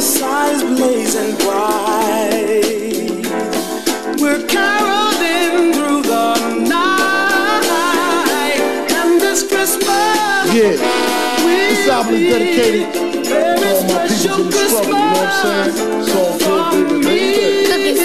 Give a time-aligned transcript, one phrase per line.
[0.00, 2.64] Firesides blazing bright.
[4.16, 8.60] We're caroling through the night.
[8.96, 9.84] And this Christmas.
[10.56, 10.80] Yeah.
[11.44, 15.68] This album is dedicated to all my people in the struggle, you know what I'm
[15.68, 16.00] saying?
[16.00, 18.00] It's all good, baby, baby.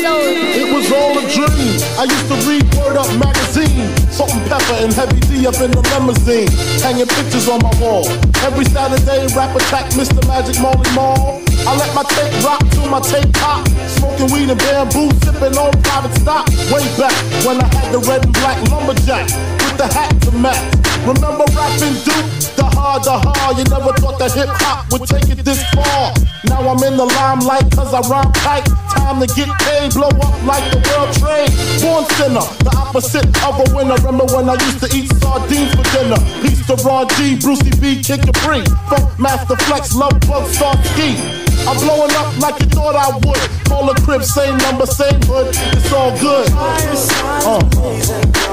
[0.59, 1.79] It was all a dream.
[1.95, 3.87] I used to read Word Up magazine.
[4.11, 6.51] Salt-N-Pepa and heavy D up in the limousine.
[6.83, 8.05] Hanging pictures on my wall.
[8.43, 10.19] Every Saturday, rap attack Mr.
[10.27, 11.44] Magic Marley Marl.
[11.65, 13.65] I let my tape rock till my tape pop.
[13.97, 16.45] Smoking weed and bamboo, sipping on private stock.
[16.69, 19.25] Way back when I had the red and black lumberjack
[19.65, 20.61] with the hat to match.
[21.01, 22.29] Remember rapping Duke?
[22.53, 23.57] The hard, the hard.
[23.57, 26.13] You never thought that hip hop would take it this far.
[26.45, 28.65] Now I'm in the limelight cause I rhyme tight.
[28.93, 31.49] Time to get paid, blow up like the world trade.
[31.81, 33.97] Born sinner, the opposite of a winner.
[34.05, 36.21] Remember when I used to eat sardines for dinner?
[36.45, 38.61] Peace to Ron G, Brucey B, Kid Capri.
[38.85, 41.17] Funkmaster Flex, Love Bug, Star Ski.
[41.67, 43.39] I'm blowing up like you thought I would.
[43.67, 45.47] Call a crib, same number, same hood.
[45.49, 46.47] It's all good.
[46.53, 47.59] Uh.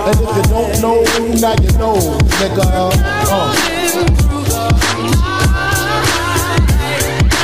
[0.07, 1.03] And if you don't know,
[1.41, 1.97] now you know,
[2.41, 2.67] nigga.
[3.29, 3.53] Uh.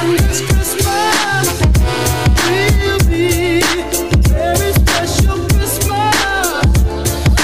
[0.01, 1.49] And this Christmas
[2.49, 6.73] will be the very special Christmas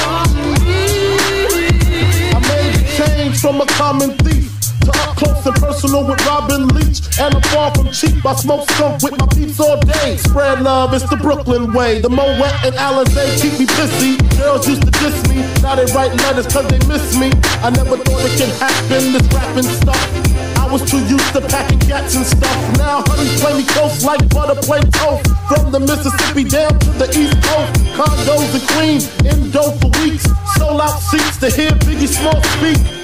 [0.00, 0.24] for
[0.64, 0.82] me.
[2.32, 4.16] I made the change from a common
[5.24, 7.00] close and personal with Robin Leach.
[7.18, 8.24] And I'm far from cheap.
[8.24, 10.16] I smoke skunk with my peeps all day.
[10.16, 12.00] Spread love, it's the Brooklyn way.
[12.00, 14.18] The Moet and Alizé keep me pissy.
[14.38, 15.40] Girls used to diss me.
[15.62, 17.32] Now they write letters cause they miss me.
[17.62, 20.02] I never thought it could happen, this rapping stuff.
[20.58, 22.58] I was too used to packing cats and stuff.
[22.78, 25.26] Now honeys play me close like butter play toast.
[25.48, 27.72] From the Mississippi down to the East Coast.
[27.96, 30.26] Condos and Queens, in dope for weeks.
[30.56, 33.03] Sold out seats to hear Biggie Small speak.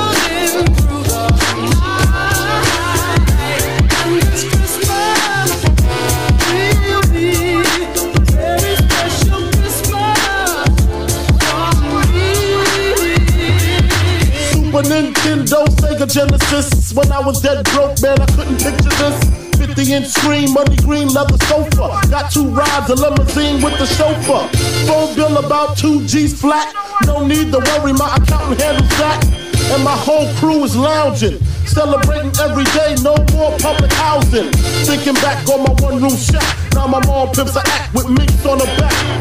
[14.91, 16.93] Nintendo, Sega Genesis.
[16.93, 19.23] When I was dead broke, man, I couldn't picture this.
[19.55, 21.95] 50 inch screen, money green leather sofa.
[22.09, 24.51] Got two rides, a limousine with the chauffeur.
[24.87, 26.75] Phone bill about two G's flat.
[27.05, 29.23] No need to worry, my accountant handles that.
[29.71, 31.39] And my whole crew is lounging.
[31.65, 34.51] Celebrating every day, no more public housing.
[34.83, 36.43] Thinking back on my one room shack.
[36.73, 39.20] Now my mom pimps a act with minks on the back.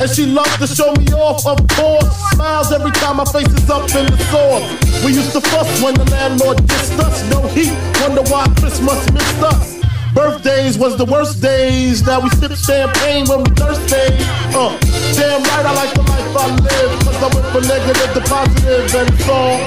[0.00, 2.08] And she loves to show me off, of course.
[2.32, 5.04] Smiles every time my face is up in the sauce.
[5.04, 7.22] We used to fuss when the landlord dissed us.
[7.30, 7.68] No heat,
[8.00, 9.80] wonder why Christmas missed us.
[10.14, 12.06] Birthdays was the worst days.
[12.06, 14.16] Now we sip champagne when we thirsty.
[14.56, 14.72] Uh,
[15.12, 16.92] damn right, I like the life I live.
[17.04, 19.60] Cause I went from negative to positive and it's all.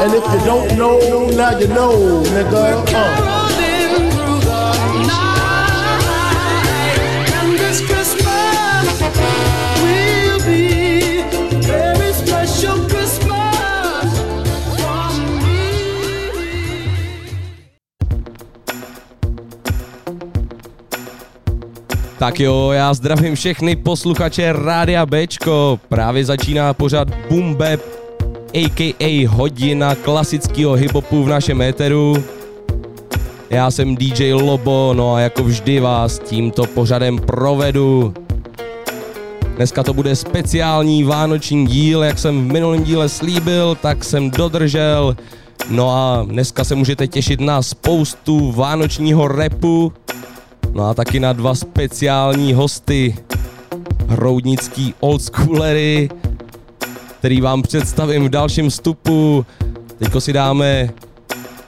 [0.00, 2.84] And if you don't know, now you know, nigga.
[2.88, 3.37] Uh.
[22.18, 25.80] Tak jo, já zdravím všechny posluchače Rádia Bčko.
[25.88, 27.80] Právě začíná pořad Boom Bap,
[28.54, 29.28] a.k.a.
[29.28, 32.24] hodina klasického hiphopu v našem éteru.
[33.50, 38.14] Já jsem DJ Lobo, no a jako vždy vás tímto pořadem provedu.
[39.58, 45.16] Dneska to bude speciální vánoční díl, jak jsem v minulém díle slíbil, tak jsem dodržel.
[45.70, 49.92] No a dneska se můžete těšit na spoustu vánočního repu,
[50.72, 53.16] No a taky na dva speciální hosty,
[54.06, 56.08] hroudnický oldschoolery,
[57.18, 59.46] který vám představím v dalším vstupu.
[59.98, 60.90] Teďko si dáme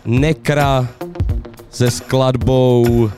[0.05, 0.89] Nekra
[1.71, 3.11] se skladbou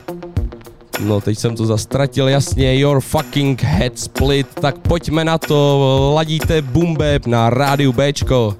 [0.99, 6.61] No, teď jsem to zastratil, jasně, Your Fucking Head Split, tak pojďme na to, ladíte
[6.61, 8.55] Bap na rádiu Bčko.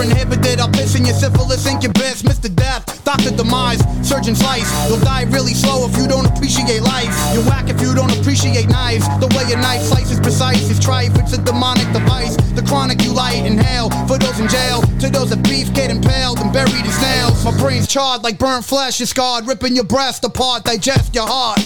[0.00, 2.54] You're inhibited, I'll piss in your syphilis, incubus, Mr.
[2.54, 3.30] Death, Dr.
[3.30, 4.70] Demise, Surgeon Slice.
[4.88, 7.12] You'll die really slow if you don't appreciate life.
[7.34, 9.06] You're whack if you don't appreciate knives.
[9.20, 12.36] The way a knife slices precise is try if it's a demonic device.
[12.52, 13.90] The chronic you light, inhale.
[14.06, 17.44] For those in jail, to those that beef get impaled and buried in snails.
[17.44, 21.60] My brain's charred like burnt flesh, is scarred, ripping your breast apart, digest your heart.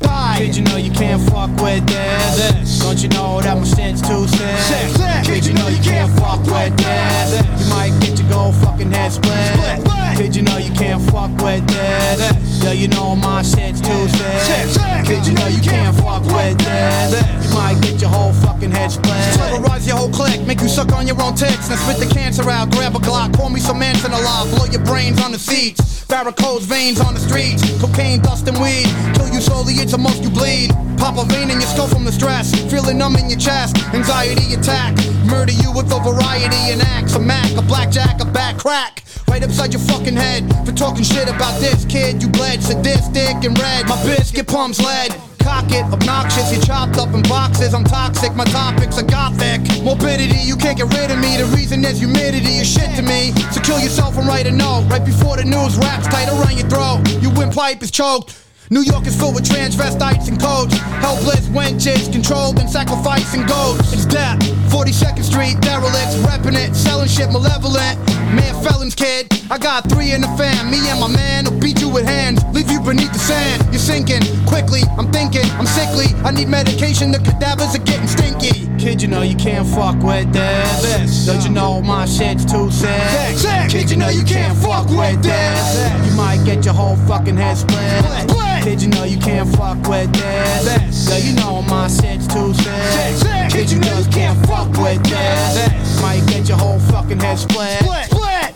[0.00, 0.36] Die.
[0.38, 2.80] Kid, you know you can't fuck with this.
[2.80, 4.58] Don't you know that my shit's too sick?
[4.60, 5.44] sick.
[5.44, 7.42] You know you can't fuck with this.
[7.60, 9.34] You might get your gold fucking head split.
[9.56, 10.36] split.
[10.36, 12.62] You know you can't fuck with this.
[12.62, 14.68] Yeah, you know my shit's too sick.
[14.70, 15.26] sick.
[15.26, 17.46] You know you can't fuck with this.
[17.46, 19.16] You might get your whole fucking head split.
[19.34, 21.68] Terrorize your whole clique, make you suck on your own ticks.
[21.70, 24.84] Now spit the cancer out, grab a Glock, pour me some Manson alive, blow your
[24.84, 25.95] brains on the seats.
[26.08, 28.86] Varicose veins on the streets, cocaine, dust, and weed.
[29.14, 30.70] Kill you slowly, it's a most you bleed.
[30.98, 33.76] Pop a vein in your skull from the stress, feeling numb in your chest.
[33.92, 34.94] Anxiety attack,
[35.26, 37.16] murder you with a variety and acts.
[37.16, 39.02] A Mac, a blackjack, a back crack.
[39.28, 42.22] Right upside your fucking head for talking shit about this kid.
[42.22, 43.88] You bled sadistic and red.
[43.88, 45.12] My biscuit pumps lead
[45.46, 47.72] cock it, obnoxious, you chopped up in boxes.
[47.72, 49.60] I'm toxic, my topics are gothic.
[49.84, 51.36] Morbidity, you can't get rid of me.
[51.36, 53.30] The reason is humidity is shit to me.
[53.52, 54.88] So kill yourself and write a note.
[54.90, 57.00] Right before the news wraps tight around your throat.
[57.22, 58.45] Your windpipe is choked.
[58.68, 60.76] New York is full with transvestites and codes.
[60.98, 63.92] Helpless wenches controlled and sacrificing goats.
[63.92, 64.40] It's death.
[64.74, 67.96] 42nd Street, derelicts, repping it, selling shit malevolent.
[68.34, 69.30] Man, felons, kid.
[69.52, 70.68] I got three in the fam.
[70.68, 73.62] Me and my man will beat you with hands, leave you beneath the sand.
[73.70, 74.82] You're sinking quickly.
[74.98, 76.06] I'm thinking, I'm sickly.
[76.24, 77.12] I need medication.
[77.12, 78.66] The cadavers are getting stinky.
[78.82, 80.82] Kid, you know you can't fuck with this.
[80.82, 81.26] this.
[81.26, 82.90] Don't you know my shit's too sick?
[83.10, 83.70] sick, sick.
[83.70, 86.10] Kid, you know you can't fuck with this.
[86.10, 88.28] You might get your whole fucking head split.
[88.28, 88.55] split.
[88.62, 90.64] Kid, you know you can't fuck with this.
[90.64, 91.08] this.
[91.08, 93.50] Yeah, you know my shit's too sick.
[93.50, 95.54] Kid, you know you can't fuck with this.
[95.54, 96.02] this.
[96.02, 97.78] Might get your whole fucking head split.
[97.80, 98.04] split.
[98.06, 98.54] split.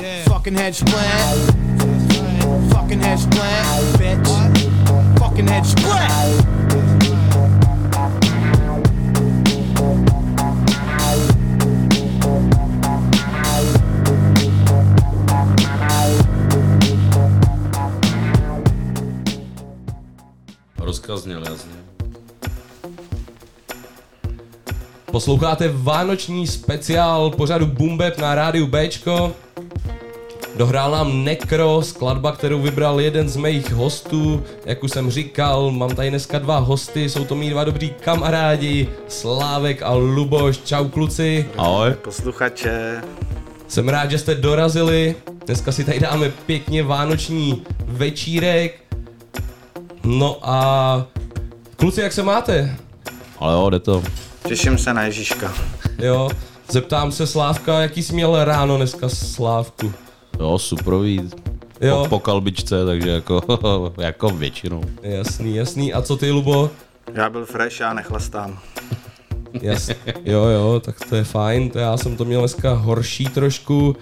[0.00, 0.24] Yeah.
[0.24, 0.94] Fucking head split.
[2.72, 3.40] Fucking head split,
[3.98, 5.18] bitch.
[5.18, 6.67] Fucking head split.
[20.88, 21.72] Rozkaz zněl jasně.
[25.12, 29.32] Posloucháte vánoční speciál pořadu Bumbeb na rádiu Bčko.
[30.56, 34.42] Dohrál nám Necro, skladba, kterou vybral jeden z mých hostů.
[34.64, 38.88] Jak už jsem říkal, mám tady dneska dva hosty, jsou to mý dva dobří kamarádi,
[39.08, 40.58] Slávek a Luboš.
[40.58, 41.48] Čau kluci.
[41.56, 41.94] Ahoj.
[41.94, 43.02] Posluchače,
[43.68, 45.14] Jsem rád, že jste dorazili.
[45.46, 48.87] Dneska si tady dáme pěkně vánoční večírek.
[50.10, 51.06] No a
[51.76, 52.76] kluci, jak se máte?
[53.38, 54.02] Ale jo, jde to.
[54.48, 55.52] těším se na Ježíška.
[55.98, 56.30] Jo,
[56.70, 59.92] zeptám se Slávka, jaký jsi měl ráno dneska Slávku?
[60.40, 61.30] Jo, suprový.
[61.80, 62.02] Jo.
[62.02, 63.42] Po, po kalbičce, takže jako,
[63.98, 64.82] jako většinou.
[65.02, 65.92] Jasný, jasný.
[65.92, 66.70] A co ty, Lubo?
[67.14, 68.58] Já byl fresh, já nechlastám.
[69.62, 69.88] Jas,
[70.24, 73.96] jo, jo, tak to je fajn, to já jsem to měl dneska horší trošku.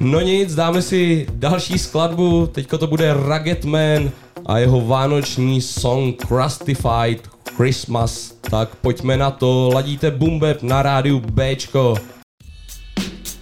[0.00, 4.10] No nic, dáme si další skladbu, teďko to bude Rugged Man
[4.46, 8.34] a jeho vánoční song Crustified Christmas.
[8.50, 11.96] Tak pojďme na to, ladíte Bumbeb na rádiu Bčko.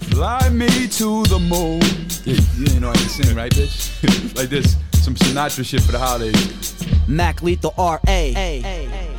[0.00, 0.66] Fly me
[0.98, 1.80] to the moon.
[2.26, 3.90] Yeah, you ain't know sing, right, bitch?
[4.36, 6.74] like this, some Sinatra shit for the holidays.
[7.06, 9.09] Mac Lethal R.A.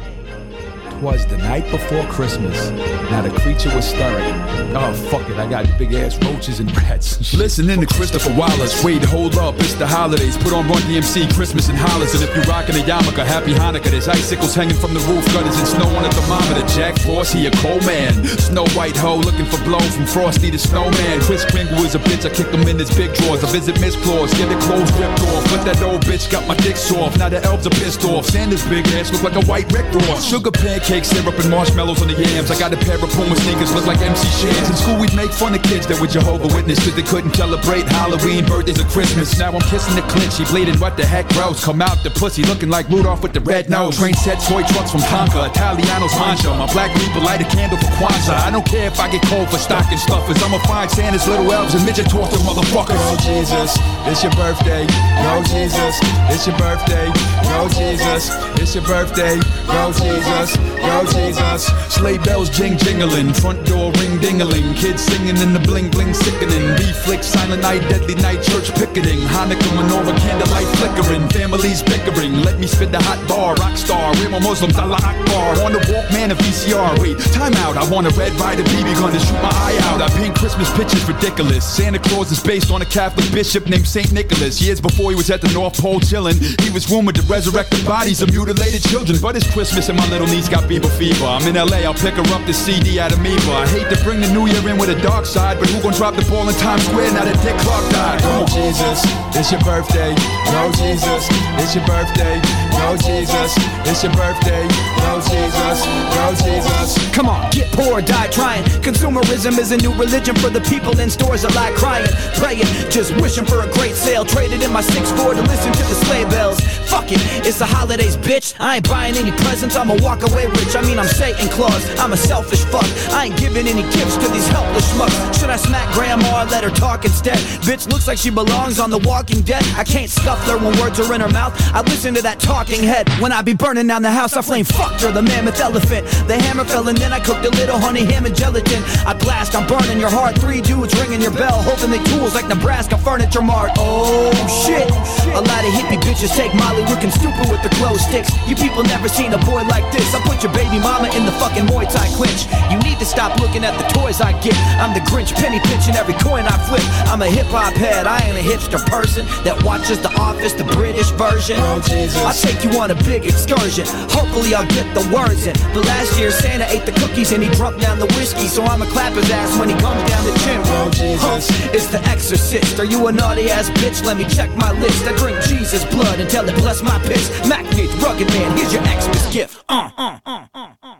[1.02, 2.70] was the night before Christmas.
[3.10, 4.36] Now the creature was stirring.
[4.76, 7.34] Oh, fuck it, I got big ass roaches and rats.
[7.34, 8.84] Listening to Christopher Wallace.
[8.84, 10.38] Wait, hold up, it's the holidays.
[10.38, 12.14] Put on Run DMC, Christmas in Hollis.
[12.14, 13.90] And if you're rocking a yarmulke, happy Hanukkah.
[13.90, 16.66] There's icicles hanging from the roof, gutters and snow on the thermometer.
[16.68, 18.14] Jack Frost, he a cold man.
[18.38, 21.20] Snow White hoe looking for blow from Frosty to Snowman.
[21.22, 23.44] Kris Kringle is a bitch, I kick him in his big drawers.
[23.44, 25.44] I visit Miss Claus, get the clothes ripped off.
[25.50, 27.18] But that old bitch got my dick soft.
[27.18, 28.26] Now the elves are pissed off.
[28.26, 30.24] Santa's big ass look like a white Rick Ross.
[30.24, 30.52] Sugar
[30.92, 32.52] pancakes, syrup, and marshmallows on the yams.
[32.52, 34.70] I got a pair of Puma sneakers, look like MC Shams.
[34.70, 37.88] In school, we'd make fun of kids that were Jehovah Witness, cause they couldn't celebrate
[37.88, 39.40] Halloween, birthdays, or Christmas.
[39.40, 41.64] Now I'm kissing the clit, she bleeding, what the heck, gross.
[41.64, 43.98] Come out the pussy, looking like Rudolph with the red nose.
[43.98, 46.52] Train set toy trucks from Tonka, Italiano's mancha.
[46.60, 48.44] My black people light a candle for Kwanzaa.
[48.44, 50.44] I don't care if I get cold for stocking stuffers.
[50.44, 53.00] I'ma find Santa's little elves and midget torture motherfuckers.
[53.00, 53.80] Oh Jesus,
[54.12, 54.84] it's your birthday.
[55.24, 55.96] Yo, Jesus,
[56.28, 57.08] it's your birthday.
[57.48, 58.28] Yo, Jesus,
[58.60, 59.40] it's your birthday.
[59.72, 61.66] Yo, Jesus, yo Jesus.
[61.94, 66.76] Sleigh bells jing jingling, front door ring dingling, kids singing in the bling bling sickening.
[67.04, 72.42] Flick, silent night, deadly night, church picketing, Hanukkah menorah, candlelight flickering, families bickering.
[72.42, 75.64] Let me spit the hot bar, rock star, we're more Muslims, Allah Akbar.
[75.66, 77.00] On the Walkman, a VCR.
[77.00, 77.78] Wait, time out.
[77.78, 80.02] I want a red Ryder BB gun to shoot my eye out.
[80.02, 81.66] I paint Christmas pictures ridiculous.
[81.66, 84.62] Santa Claus is based on a Catholic bishop named Saint Nicholas.
[84.62, 87.84] Years before he was at the North Pole chilling, he was rumored to resurrect the
[87.86, 89.18] bodies of mutilated children.
[89.22, 91.26] But it's Christmas and my little niece got Bieber fever.
[91.26, 93.52] I'm in LA, I'll pick her up the CD out of Amoeba.
[93.52, 95.92] I hate to bring the new year in with a dark side, but who gon'
[95.92, 98.24] drop the ball in Times Square now that Dick Clark died?
[98.40, 99.04] On, Jesus,
[99.36, 100.16] it's your birthday.
[100.56, 101.28] No, Jesus,
[101.60, 102.40] it's your birthday.
[102.72, 103.52] No, Jesus,
[103.84, 104.64] it's your birthday.
[105.04, 105.78] No, Jesus,
[106.16, 106.96] no, Jesus.
[107.12, 108.64] Come on, get poor die trying.
[108.80, 112.08] Consumerism is a new religion for the people in stores that lie crying,
[112.40, 114.24] praying, just wishing for a great sale.
[114.24, 116.64] Traded in my 6-4 to listen to the sleigh bells.
[116.92, 118.54] Fuck it, it's the holidays, bitch.
[118.60, 120.76] I ain't buying any presents, I'ma walk away rich.
[120.76, 122.84] I mean, I'm Satan Claus, I'm a selfish fuck.
[123.16, 125.40] I ain't giving any gifts to these helpless schmucks.
[125.40, 127.38] Should I smack grandma or let her talk instead?
[127.64, 129.64] Bitch looks like she belongs on The Walking Dead.
[129.78, 131.56] I can't scuff her when words are in her mouth.
[131.74, 133.08] I listen to that talking head.
[133.22, 136.06] When I be burning down the house, I flame fucked her, the mammoth elephant.
[136.28, 138.84] The hammer fell and then I cooked a little honey ham and gelatin.
[139.08, 140.38] I blast, I'm burning your heart.
[140.40, 143.72] Three dudes ringing your bell, hoping they tools like Nebraska Furniture Mart.
[143.78, 144.32] Oh
[144.68, 144.92] shit.
[145.32, 148.30] A lot of hippie bitches take Molly looking stupid with the glow sticks.
[148.48, 150.14] You people never seen a boy like this.
[150.14, 152.48] I put your baby mama in the fucking Muay Thai clinch.
[152.72, 154.56] You need to stop looking at the toys I get.
[154.80, 156.84] I'm the Grinch penny pinching every coin I flip.
[157.12, 160.64] I'm a hip hop head, I ain't a hipster person that watches The Office, the
[160.64, 161.58] British version.
[161.60, 161.82] Oh,
[162.26, 163.86] I'll take you on a big excursion.
[164.10, 165.56] Hopefully I'll get the words in.
[165.74, 168.86] But last year Santa ate the cookies and he drunk down the whiskey, so I'ma
[168.86, 170.70] clap his ass when he comes down the chimney.
[170.70, 171.40] Oh, huh,
[171.74, 172.80] it's the exorcist.
[172.80, 174.04] Are you a naughty ass bitch?
[174.06, 175.06] Let me check my list.
[175.06, 177.30] I drink Jesus blood until it bless my piss.
[177.48, 179.64] Mac Nate's rugged man, here's your Xmas gift.
[179.70, 180.96] Uh, uh, uh, uh, uh.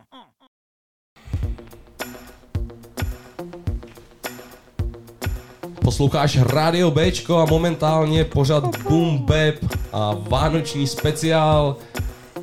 [5.84, 9.54] Posloucháš Radio Bčko a momentálně pořad Boom Bap
[9.92, 11.76] a vánoční speciál,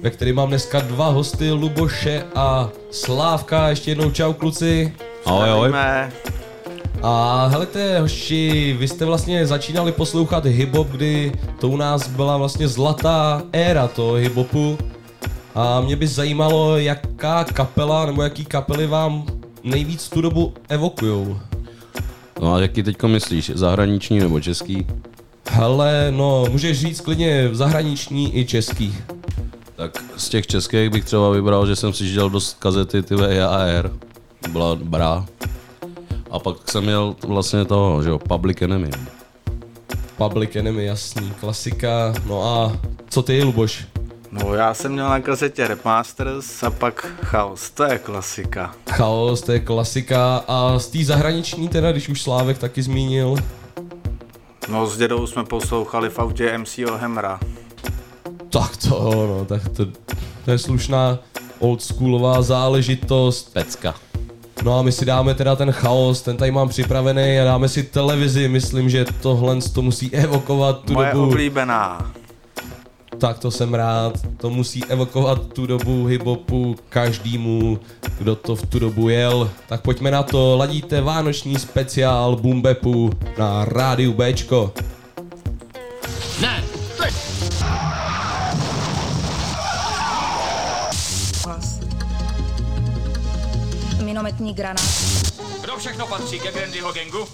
[0.02, 3.70] ve kterém mám dneska dva hosty, Luboše a Slávka.
[3.70, 4.94] Ještě jednou čau kluci.
[5.26, 5.72] Ahoj, ahoj.
[7.04, 12.68] A helejte, hoši, vy jste vlastně začínali poslouchat hip-hop, kdy to u nás byla vlastně
[12.68, 14.78] zlatá éra toho hip-hopu.
[15.56, 19.26] A mě by zajímalo, jaká kapela nebo jaký kapely vám
[19.64, 21.40] nejvíc tu dobu evokujou.
[22.42, 24.88] No a jaký teďko myslíš, zahraniční nebo český?
[25.50, 28.96] Hele, no, můžeš říct klidně zahraniční i český.
[29.76, 33.92] Tak z těch českých bych třeba vybral, že jsem si žil dost kazety ty JAR.
[34.52, 35.26] Byla dobrá.
[36.32, 38.90] A pak jsem měl vlastně toho, že jo, Public Enemy.
[40.18, 42.14] Public Enemy, jasný, klasika.
[42.26, 42.72] No a
[43.10, 43.88] co ty, Luboš?
[44.32, 48.74] No já jsem měl na kazetě Repmasters a pak Chaos, to je klasika.
[48.90, 50.44] Chaos, to je klasika.
[50.48, 53.36] A z té zahraniční teda, když už Slávek taky zmínil,
[54.70, 57.40] No s dědou jsme poslouchali v autě MCO Hemra.
[58.50, 59.86] tak to, no, tak to,
[60.46, 61.20] to je slušná
[61.60, 63.54] oldschoolová záležitost.
[63.54, 63.96] Pecka.
[64.64, 67.84] No a my si dáme teda ten chaos, ten tady mám připravený a dáme si
[67.84, 71.28] televizi, myslím, že tohle to musí evokovat tu Moje dobu.
[71.28, 72.12] oblíbená.
[73.18, 77.80] Tak to jsem rád, to musí evokovat tu dobu hiphopu každému,
[78.20, 79.50] kdo to v tu dobu jel.
[79.68, 84.72] Tak pojďme na to, ladíte vánoční speciál Boom Bapu na rádiu Bčko.
[94.50, 95.62] Minometní granát.
[95.62, 97.28] Kdo všechno patří ke Grandyho gangu?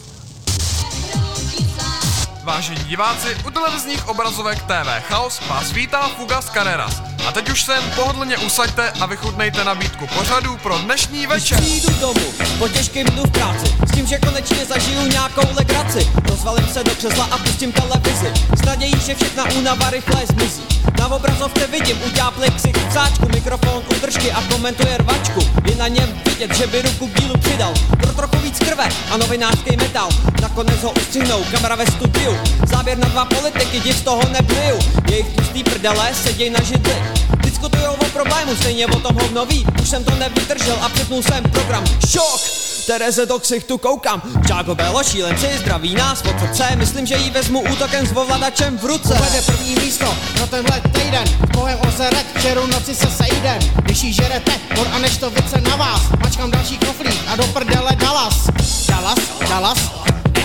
[2.43, 7.04] Vážení diváci, u televizních obrazovek TV Chaos vás vítá Fugas Carreras.
[7.25, 11.61] A teď už se pohodlně usaďte a vychutnejte nabídku pořadu pro dnešní večer.
[11.61, 16.67] Přijdu domů po těžkém dnu v práci S tím, že konečně zažiju nějakou legraci Rozvalím
[16.67, 18.33] se do křesla a pustím televizi.
[18.57, 20.63] S nadějí, že všechna únava rychle zmizí.
[20.99, 25.39] Na obrazovce vidím utápli ksich v sáčku Mikrofon udržky a komentuje rvačku.
[25.69, 27.73] Je na něm vidět, že by ruku k dílu přidal.
[28.01, 30.09] Pro trochu víc krve a novinářský metal.
[30.41, 32.37] Nakonec ho ustřihnou, kamera ve studiu.
[32.67, 34.79] Záběr na dva politiky, div z toho nebliju
[35.09, 37.14] Jejich tlustý prdele seděj na židli
[37.55, 39.65] Diskutujou o problému, stejně o tom hovno ví.
[39.81, 41.83] Už jsem to nevydržel a přepnul jsem program.
[42.09, 42.41] Šok!
[42.87, 44.21] Tereze do ksichtu koukám.
[44.47, 48.85] Čáko Belo, šílenci, zdraví nás od srdce Myslím, že jí vezmu útokem s ovladačem v
[48.85, 49.13] ruce.
[49.15, 51.23] Povede první místo pro tenhle týden.
[51.53, 55.75] Bohem ozeret, včeru noci se sejdem Když jí žerete, mor a než to vice na
[55.75, 56.01] vás.
[56.19, 58.47] Mačkám další koflík a do prdele Dallas.
[58.87, 59.19] Dallas,
[59.49, 59.91] Dallas,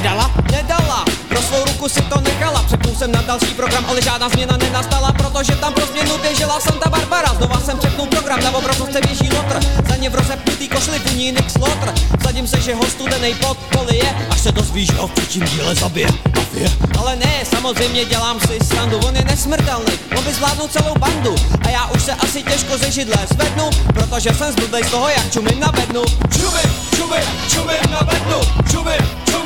[0.00, 4.28] nedala Nedala, pro svou ruku si to nechala Přepnul jsem na další program, ale žádná
[4.28, 7.34] změna nenastala, protože tam pro změnu běžela Santa Barbara.
[7.36, 11.50] Znova jsem přepnul program, na obrazovce běží lotr, za ně v rozepnutý košli voní Nick
[11.50, 11.94] Slotr.
[12.24, 13.58] Zadím se, že ho studenej pod
[13.92, 16.08] je, až se dozví, že ho v příštím díle zabije.
[16.36, 16.70] Mafie.
[16.98, 21.34] Ale ne, samozřejmě dělám si srandu, on je nesmrtelný, on by zvládnul celou bandu.
[21.66, 25.32] A já už se asi těžko ze židle zvednu, protože jsem zblblej z toho, jak
[25.32, 26.02] čumím na bednu.
[26.36, 28.40] Čumím, čumím, čumím na bednu,
[28.70, 29.39] čumím, čumím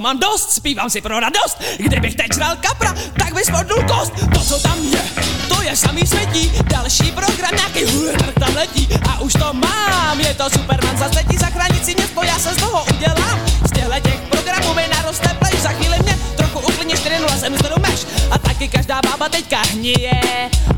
[0.00, 1.62] mám dost, zpívám si pro radost.
[1.78, 4.12] Kdybych teď žral kapra, tak bys podnul kost.
[4.34, 5.02] To, co tam je,
[5.48, 6.52] to je samý světí.
[6.64, 8.88] Další program, nějaký hulenak tam letí.
[9.10, 12.56] A už to mám, je to Superman za letí zachránit si město, já se z
[12.56, 13.40] toho udělám.
[13.68, 18.06] Z těchto těch programů mi naroste play, za chvíli mě trochu úplně 4-0 jsem meš.
[18.30, 20.20] A taky každá bába teďka hníje.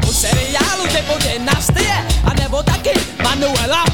[0.08, 2.90] U seriálu typu dynastie, a nebo taky
[3.22, 3.84] Manuela.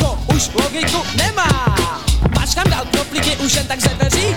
[0.00, 1.79] To už logiku nemá.
[2.50, 4.36] Mačkám dal knoflíky už jen tak ze dveří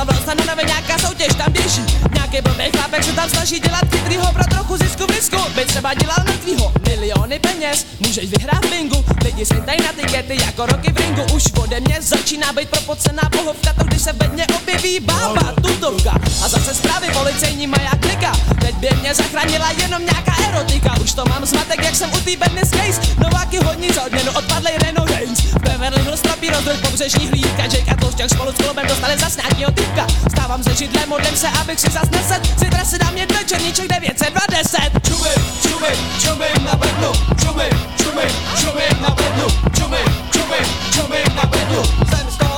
[0.00, 1.84] Zastavil se na nové nějaká soutěž, tam běží.
[2.14, 5.36] Nějaký blbý chlápek se tam snaží dělat chytrýho pro trochu zisku v risku.
[5.54, 7.86] By třeba dělal mrtvýho miliony peněz.
[8.00, 11.22] Můžeš vyhrát bingu, lidi světají na tikety jako roky v ringu.
[11.34, 16.10] Už ode mě začíná být propocená pohovka To když se vedně objeví bába, tutovka.
[16.44, 18.32] A zase zprávy policejní maják klika.
[18.60, 20.96] Teď by mě zachránila jenom nějaká erotika.
[21.02, 23.00] Už to mám zmatek, jak jsem u té business case.
[23.18, 27.62] Nováky hodní za odměnu odpadlej Renault Reigns V Beverly Hills trapí rozdroj pobřežní hlídka.
[27.62, 31.48] Jake a Tloušťák spolu s klubem dostali zas nějakýho typka Stávám se židlem, modlím se,
[31.48, 34.78] abych si zas neset Zítra si dám jedno černíček 920
[35.08, 37.12] Čumím, čumím, čumím na bednu.
[37.40, 39.46] Čumím, čumím, čumím na bednu.
[39.78, 41.82] Čumím, čumím, čumím na bednu.
[42.08, 42.49] Jsem z toho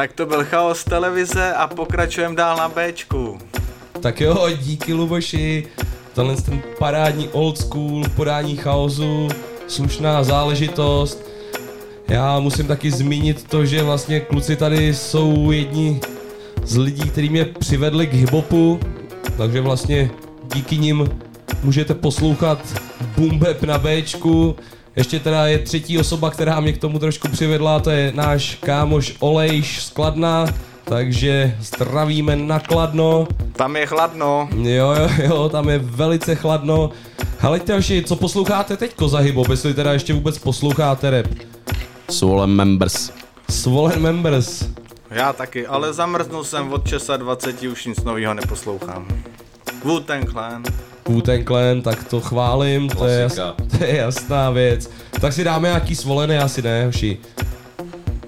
[0.00, 3.38] Tak to byl chaos televize a pokračujeme dál na Bčku.
[4.02, 5.66] Tak jo, díky Luboši.
[6.14, 9.28] Tenhle ten parádní old school, podání chaosu,
[9.68, 11.30] slušná záležitost.
[12.08, 16.00] Já musím taky zmínit to, že vlastně kluci tady jsou jedni
[16.64, 18.80] z lidí, kteří mě přivedli k hiphopu,
[19.36, 20.10] takže vlastně
[20.54, 21.08] díky nim
[21.62, 22.58] můžete poslouchat
[23.38, 24.56] Bap na Bčku.
[24.96, 29.16] Ještě teda je třetí osoba, která mě k tomu trošku přivedla, to je náš kámoš
[29.20, 30.46] Olejš z Kladna,
[30.84, 33.28] takže zdravíme na Kladno.
[33.52, 34.48] Tam je chladno.
[34.56, 36.90] Jo, jo, jo, tam je velice chladno.
[37.38, 41.26] Hele, další, co posloucháte teďko za hip jestli teda ještě vůbec posloucháte rap?
[42.10, 43.10] Swollen Members.
[43.50, 44.64] Swollen Members.
[45.10, 49.06] Já taky, ale zamrznul jsem od časa 20, už nic nového neposlouchám.
[49.84, 50.62] Wu-Tang Clan.
[51.10, 53.34] Wu-Tang Clan, tak to chválím, to je, jas,
[53.78, 54.90] to je jasná věc.
[55.20, 57.18] Tak si dáme nějaký svolený, asi ne, hoši.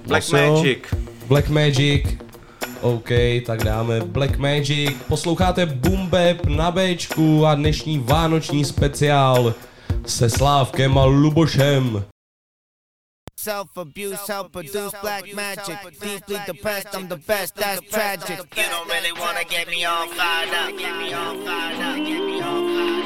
[0.07, 0.53] Black Nosil.
[0.53, 0.79] Magic.
[1.27, 2.07] Black Magic.
[2.81, 3.09] OK,
[3.45, 4.91] tak dáme Black Magic.
[5.07, 9.53] Posloucháte Boom Bap na Bčku a dnešní vánoční speciál
[10.05, 12.03] se Slávkem a Lubošem.
[13.43, 15.77] Self-abuse, self-produced black magic.
[15.99, 18.39] Deeply depressed, I'm the best, that's tragic.
[18.55, 20.69] You don't really wanna get me all fired up.
[20.77, 21.97] Get me all fired up.
[21.97, 23.05] Get me all fired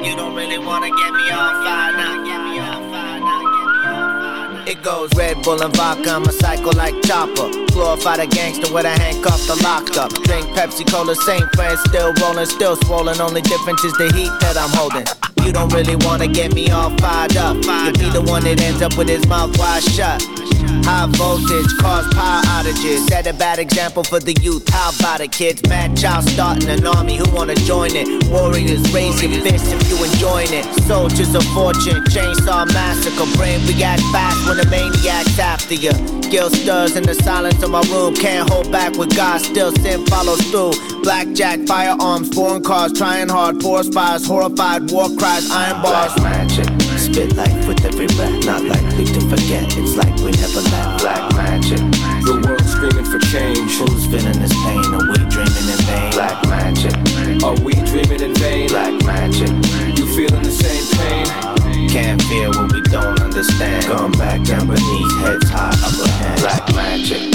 [0.00, 0.06] up.
[0.06, 2.24] You don't really wanna get me all fired up.
[2.24, 3.42] Get me all fired up.
[3.52, 4.20] Get me all
[4.56, 4.68] fired.
[4.68, 7.50] It goes Red Bull and vodka, I'm a psycho like Chopper.
[7.74, 10.10] Glorified a gangster with a handcuff to locked up.
[10.24, 13.20] Drink Pepsi Cola, same friends, still rolling, still swollen.
[13.20, 15.04] Only difference is the heat that I'm holding.
[15.46, 17.54] You don't really wanna get me all fired up.
[17.54, 20.45] You'll be the one that ends up with his mouth wide shut.
[20.84, 23.08] High voltage cause power outages.
[23.08, 24.68] Set a bad example for the youth.
[24.68, 25.62] How about it, kids?
[25.62, 27.16] Madchild starting an army.
[27.16, 28.06] Who wanna join it?
[28.28, 30.64] Warriors your fists if you enjoying it.
[30.86, 33.26] Soldiers of fortune, chainsaw massacre.
[33.36, 35.92] Brain react fast when the maniac's after you.
[36.30, 38.14] Guilt stirs in the silence of my room.
[38.14, 39.40] Can't hold back with God.
[39.40, 40.72] Still sin follows through.
[41.02, 43.62] Blackjack, firearms, foreign cars, trying hard.
[43.62, 46.14] Forest fires, horrified war cries, iron bars.
[46.14, 46.85] Black magic
[47.16, 48.30] did life with everywhere.
[48.44, 51.00] Not likely to forget, it's like we never left.
[51.00, 51.80] Black magic.
[52.28, 53.72] The world screaming for change.
[53.80, 54.84] Who's feeling this pain?
[54.92, 56.12] Are we dreaming in vain?
[56.12, 56.92] Black magic.
[57.40, 58.68] Are we dreaming in vain?
[58.68, 59.48] Black magic.
[59.96, 61.88] You feeling the same pain?
[61.88, 63.86] Can't feel what we don't understand.
[63.86, 66.40] Come back down beneath, heads high, upper hand.
[66.44, 67.32] Black magic.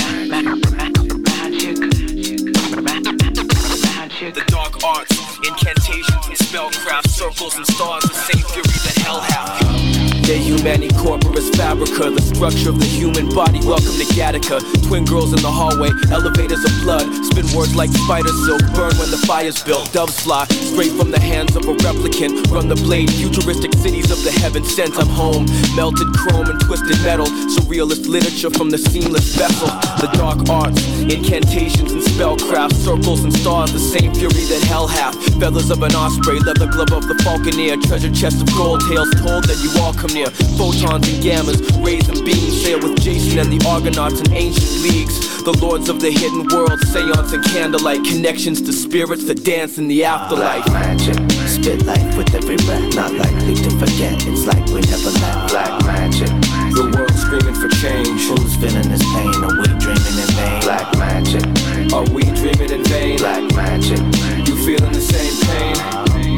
[4.22, 10.11] The dark arts, incantations, and spellcrafts circles and stars, the same fury that hell hath.
[10.32, 13.60] De Humani Corporis Fabrica, the structure of the human body.
[13.68, 14.64] Welcome to Gattaca.
[14.88, 17.04] Twin girls in the hallway, elevators of blood.
[17.28, 19.92] Spin words like spider silk, burn when the fire's built.
[19.92, 22.48] Doves fly straight from the hands of a replicant.
[22.48, 24.96] Run the blade, futuristic cities of the heaven sent.
[24.96, 27.28] I'm home, melted chrome and twisted metal.
[27.52, 29.68] Surrealist literature from the seamless vessel.
[30.00, 30.80] The dark arts,
[31.12, 32.80] incantations and spellcraft.
[32.80, 35.12] Circles and stars, the same fury that hell hath.
[35.44, 37.76] Feathers of an osprey, leather glove of the falconer.
[37.84, 40.21] Treasure chest of gold, tales told that you all come near.
[40.58, 42.62] Photons and gammas, rays and beams.
[42.62, 45.18] Sail with Jason and the Argonauts in ancient leagues.
[45.44, 48.04] The lords of the hidden world, seance and candlelight.
[48.06, 50.66] Connections to spirits that dance in the afterlife.
[50.66, 51.18] Black magic,
[51.50, 52.94] spit life with every breath.
[52.96, 55.50] Not likely to forget, it's like we never left.
[55.52, 56.30] Black magic,
[56.78, 58.22] The world screaming for change.
[58.30, 59.34] who's feeling this pain?
[59.42, 60.62] Are we dreaming in vain?
[60.62, 61.44] Black magic.
[61.92, 63.18] Are we dreaming in vain?
[63.18, 63.98] Black magic,
[64.46, 65.76] You feeling the same pain?
[65.82, 66.38] can't feel what we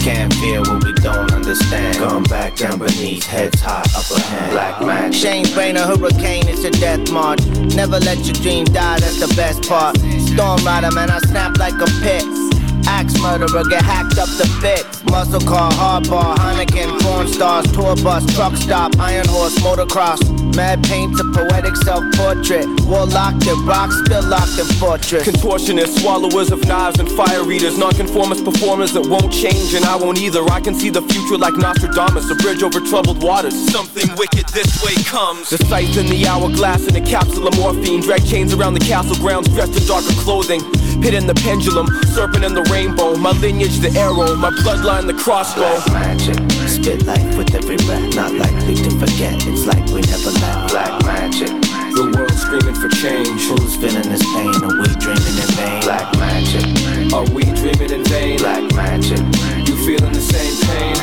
[1.93, 4.51] don't back down beneath, heads high, upper hand.
[4.51, 5.21] Black magic.
[5.21, 7.45] Shane Brain, a hurricane, it's a death march.
[7.75, 9.97] Never let your dream die, that's the best part.
[9.97, 12.52] Storm rider, man, I snap like a pit.
[12.88, 15.04] Axe murderer, get hacked up to bits.
[15.06, 20.19] Muscle car, hardball, Heineken, porn stars, tour bus, truck stop, iron horse, motocross.
[20.56, 22.65] Mad paint a poetic self portrait.
[22.86, 25.28] War locked in rock, still locked in fortress.
[25.28, 30.19] Contortionists, swallowers of knives and fire eaters, nonconformist performers that won't change and I won't
[30.19, 30.43] either.
[30.50, 33.56] I can see the future like Nostradamus, a bridge over troubled waters.
[33.72, 35.50] Something wicked this way comes.
[35.50, 39.15] The sights in the hourglass in a capsule of morphine, drag chains around the castle
[39.17, 40.62] grounds, dressed in darker clothing.
[41.02, 43.15] Pit in the pendulum, serpent in the rainbow.
[43.15, 45.62] My lineage, the arrow, my bloodline, the crossbow.
[45.62, 48.15] Black magic, spit life with every breath.
[48.15, 50.71] Not likely to forget, it's like we never left.
[50.73, 51.53] Black magic,
[51.93, 53.41] The world screaming for change.
[53.47, 54.57] who's feeling this pain?
[54.65, 55.81] Are we dreaming in vain?
[55.86, 56.65] Black magic,
[57.13, 58.38] Are we dreaming in vain?
[58.39, 59.21] black magic,
[59.69, 60.97] You feeling the same pain?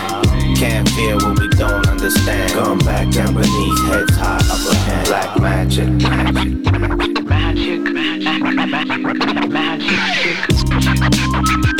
[0.56, 2.52] can't feel what we don't understand.
[2.54, 5.06] Going back down beneath, heads high, upper hand.
[5.06, 7.80] Black magic, magic, magic, magic,
[11.40, 11.79] magic.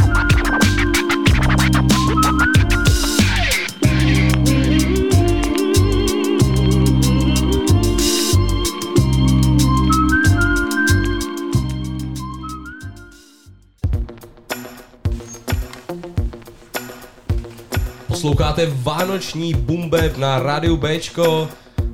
[18.20, 21.48] Posloucháte Vánoční bumbeb na rádiu Bčko.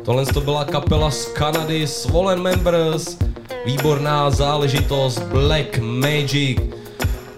[0.05, 3.19] Tohle to byla kapela z Kanady Swollen Members.
[3.67, 6.59] Výborná záležitost Black Magic.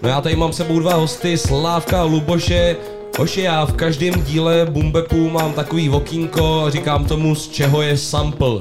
[0.01, 2.75] No já tady mám sebou dva hosty, Slávka a Luboše.
[3.19, 7.97] Hoši, já v každém díle Bumbepu mám takový okýnko a říkám tomu, z čeho je
[7.97, 8.57] sample.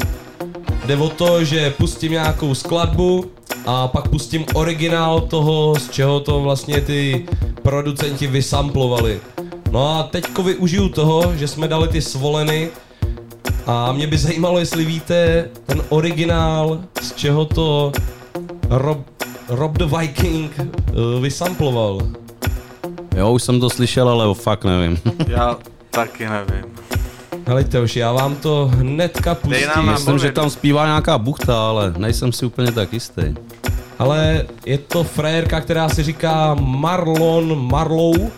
[0.87, 3.25] Jde o to, že pustím nějakou skladbu
[3.67, 7.27] a pak pustím originál toho, z čeho to vlastně ty
[7.63, 9.21] producenti vysamplovali.
[9.71, 12.69] No a teďko využiju toho, že jsme dali ty svoleny
[13.67, 17.93] a mě by zajímalo, jestli víte ten originál, z čeho to
[18.71, 18.99] Rob,
[19.49, 22.01] Rob the Viking uh, vysamploval.
[23.17, 24.99] Jo, už jsem to slyšel, ale fakt nevím.
[25.29, 25.57] Já
[25.91, 26.65] taky nevím.
[27.47, 29.91] Helejte už, já vám to hnedka pustím.
[29.93, 33.23] Myslím, že tam zpívá nějaká buchta, ale nejsem si úplně tak jistý.
[33.99, 38.31] Ale je to frérka, která se říká Marlon Marlow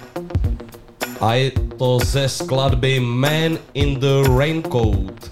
[1.20, 5.30] a je to ze skladby Man in the Raincoat.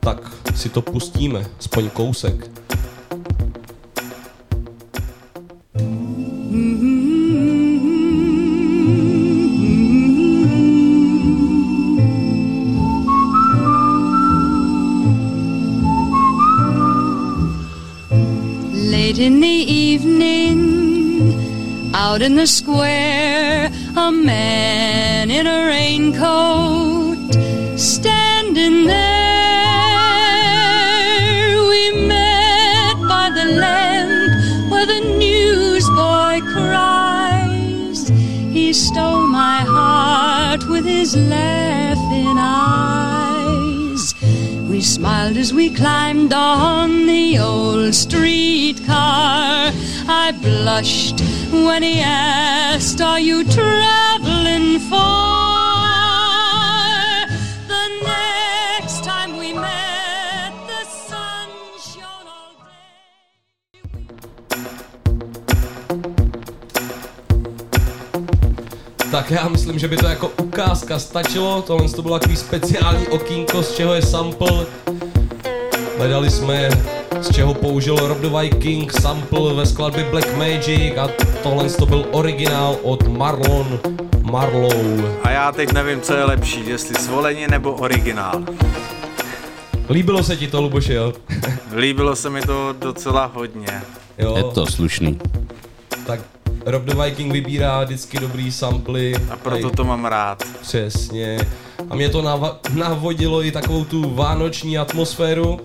[0.00, 0.22] Tak
[0.54, 2.38] si to pustíme, aspoň kousek.
[18.88, 20.58] Late in the evening,
[21.94, 27.34] out in the square, a man in a raincoat
[27.76, 29.58] standing there.
[31.72, 38.08] We met by the lamp where the newsboy cries.
[38.56, 44.14] He stole my heart with his laughing eyes.
[44.70, 49.72] We smiled as we climbed on the old streetcar.
[50.10, 53.44] I blushed when he asked, Are you
[69.10, 71.62] Tak já myslím, že by to jako ukázka stačilo.
[71.62, 74.66] Tohle to bylo takový speciální okýnko, z čeho je sample.
[75.98, 76.68] Hledali jsme
[77.20, 81.08] z čeho použil Rob the Viking sample ve skladbě Black Magic a
[81.42, 83.80] tohle to byl originál od Marlon
[84.22, 85.18] Marlow.
[85.22, 88.42] A já teď nevím, co je lepší, jestli svolení nebo originál.
[89.90, 91.12] Líbilo se ti to, Luboši, jo?
[91.76, 93.82] Líbilo se mi to docela hodně.
[94.18, 94.36] Jo.
[94.36, 95.18] Je to slušný.
[96.06, 96.20] Tak
[96.70, 99.14] Rob the Viking vybírá vždycky dobrý samply.
[99.30, 100.42] A proto to mám rád.
[100.62, 101.38] Přesně.
[101.90, 105.60] A mě to nav- navodilo i takovou tu vánoční atmosféru.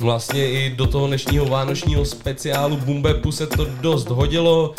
[0.00, 4.74] Vlastně i do toho dnešního vánočního speciálu Bumbepu se to dost hodilo.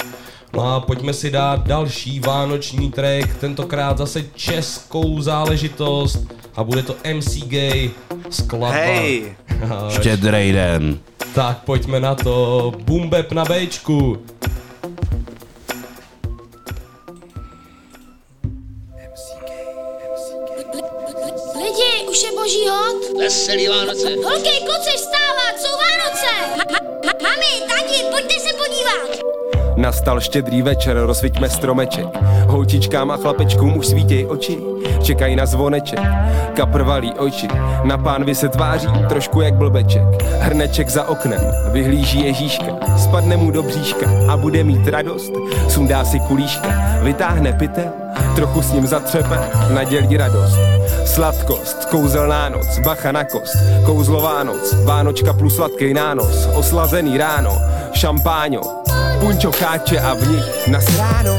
[0.54, 6.20] No a pojďme si dát další vánoční track, tentokrát zase českou záležitost
[6.56, 7.89] a bude to MC Gay
[8.30, 8.72] skladba.
[8.78, 9.36] Hej!
[9.89, 10.98] Štědrej den.
[11.36, 14.18] Tak pojďme na to, Bumbep na Bčku.
[22.45, 23.17] Boží hod.
[23.19, 24.08] Veselý Vánoce.
[24.23, 26.31] Holky, kluci, vstávat, jsou Vánoce.
[26.58, 26.71] Ma-
[27.05, 29.19] ma- mami, tati, pojďte se podívat.
[29.75, 32.07] Nastal štědrý večer, rozsviťme stromeček.
[32.47, 34.57] Holčičkám a chlapečkům už svítěj oči,
[35.03, 35.99] čekají na zvoneček.
[36.55, 37.47] Kapr valí oči,
[37.83, 40.03] na pánvi se tváří, trošku jak blbeček.
[40.39, 45.33] Hrneček za oknem, vyhlíží Ježíška, spadne mu do bříška a bude mít radost.
[45.67, 47.91] Sundá si kulíška, vytáhne pytel,
[48.35, 49.39] trochu s ním zatřepe,
[49.73, 50.57] nadělí radost.
[51.05, 57.57] Sladkost, kouzelná noc, bacha na kost, kouzlová noc, Vánočka plus sladký nános, oslazený ráno,
[57.93, 58.61] šampáňo,
[59.25, 61.33] punčo cháče a v nich nasráno.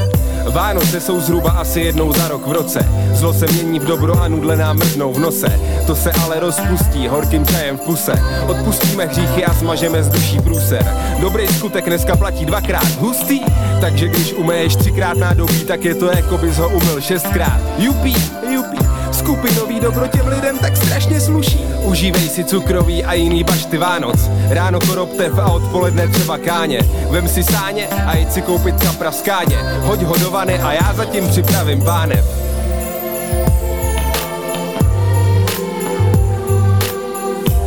[0.51, 2.89] Vánoce jsou zhruba asi jednou za rok v roce.
[3.13, 5.61] Zlo se mění v dobro a nudle nám mrznou v nose.
[5.87, 8.13] To se ale rozpustí horkým čajem v puse.
[8.47, 10.97] Odpustíme hříchy a smažeme z duší průser.
[11.21, 13.41] Dobrý skutek dneska platí dvakrát hustý,
[13.81, 17.61] takže když umeješ třikrát nádobí, tak je to jako bys ho umyl šestkrát.
[17.79, 18.17] Jupí,
[18.51, 18.86] jupí.
[19.27, 21.59] Skupinový dobro těm lidem tak strašně sluší.
[21.83, 24.31] Užívej si cukroví a jiný bašty Vánoc.
[24.49, 26.81] Ráno koroptev a odpoledne třeba káně.
[27.11, 29.57] Vem si sáně a jď si koupit kapra v skáně.
[29.83, 32.25] Hoď ho do vany a já zatím připravím pánev.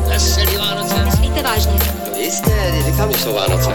[0.08, 1.06] Veselý Vánoce.
[1.06, 1.80] Myslíte vážně?
[2.12, 3.72] No jistě, když říkám, že jsou Vánoce.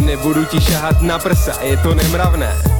[0.00, 2.77] Nebudu ti šahat na prsa, je to nemravné.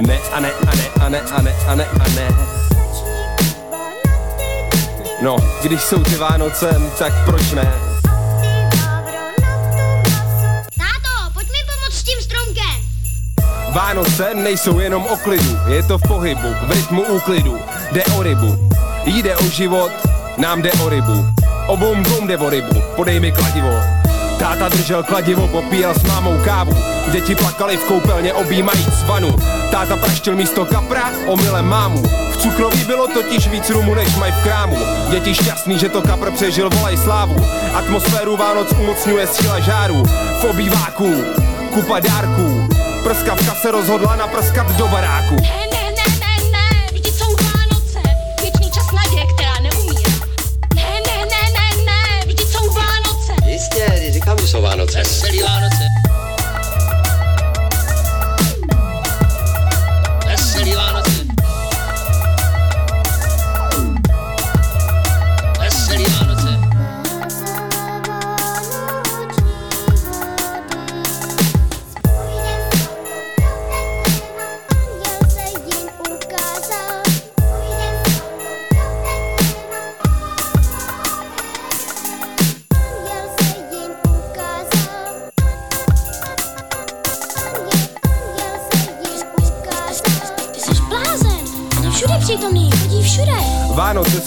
[0.00, 2.28] Ne a ne a ne a ne a ne a ne a ne.
[5.22, 7.72] No, když jsou ty Vánoce, tak proč ne?
[10.78, 12.64] Táto, pojď mi pomoct s tím stromkem.
[13.72, 17.58] Vánoce nejsou jenom o klidu, je to v pohybu, v rytmu úklidu,
[17.92, 18.70] jde o rybu.
[19.04, 19.92] Jde o život,
[20.36, 21.26] nám jde o rybu.
[21.66, 23.80] Obou dvou jde o rybu, podej mi kladivo.
[24.38, 26.76] Táta držel kladivo, popíjel s mámou kávu.
[27.12, 29.36] Děti plakali v koupelně, objímajíc vanu.
[29.70, 32.02] Táta praštil místo kapra, omylem mámu.
[32.02, 34.76] V cukroví bylo totiž víc rumu, než mají v krámu.
[35.10, 37.46] Děti šťastný, že to kapr přežil, volaj slávu.
[37.74, 40.02] Atmosféru Vánoc umocňuje síla žáru.
[40.40, 41.24] V obýváku,
[41.74, 42.68] kupa dárků.
[43.04, 45.34] Prskavka se rozhodla naprskat do baráku.
[45.34, 48.00] Ne, ne, ne, ne, ne, vždyť jsou Vánoce.
[48.42, 50.12] Věčný čas naděje, která neumírá.
[50.74, 53.32] Ne, ne, ne, ne, ne, vždyť jsou Vánoce.
[53.46, 54.98] Jistě, říkám, že jsou Vánoce.
[54.98, 56.09] Veselý Vánoce.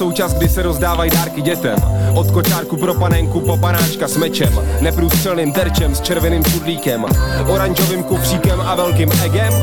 [0.03, 1.75] Vánoce jsou čas, kdy se rozdávají dárky dětem.
[2.13, 7.05] Od kočárku pro panenku po panáčka s mečem, neprůstřelným terčem s červeným čudlíkem,
[7.47, 9.53] oranžovým kufříkem a velkým egem.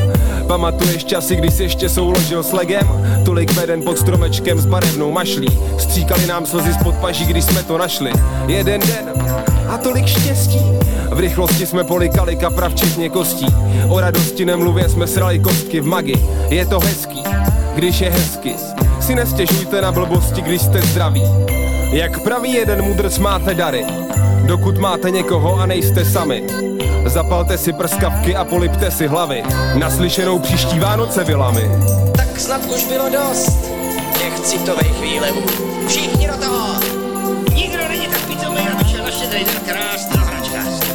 [0.47, 2.89] Pamatuješ časy, kdy jsi ještě souložil s legem?
[3.25, 5.49] Tolik veden pod stromečkem s barevnou mašlí.
[5.79, 8.13] Stříkali nám slzy spod paží, když jsme to našli.
[8.47, 9.13] Jeden den
[9.69, 10.61] a tolik štěstí.
[11.11, 13.47] V rychlosti jsme polikali kapra včetně kostí.
[13.89, 16.27] O radosti nemluvě jsme srali kostky v magi.
[16.49, 17.23] Je to hezký,
[17.75, 18.55] když je hezky.
[19.11, 21.23] Si nestěžujte na blbosti, když jste zdraví.
[21.93, 23.87] Jak praví jeden mudrc máte dary,
[24.47, 26.45] dokud máte někoho a nejste sami.
[27.07, 29.43] Zapalte si prskavky a polipte si hlavy.
[29.79, 31.71] Naslyšenou příští Vánoce vilami.
[32.17, 33.71] Tak snad už bylo dost
[34.19, 35.43] těch citových výlevů.
[35.89, 36.81] Všichni do toho!
[37.55, 40.93] Nikdo není tak pitomý, aby šel štědrý den krást na hračkářství.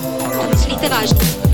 [0.49, 1.44] Myslíte vážně?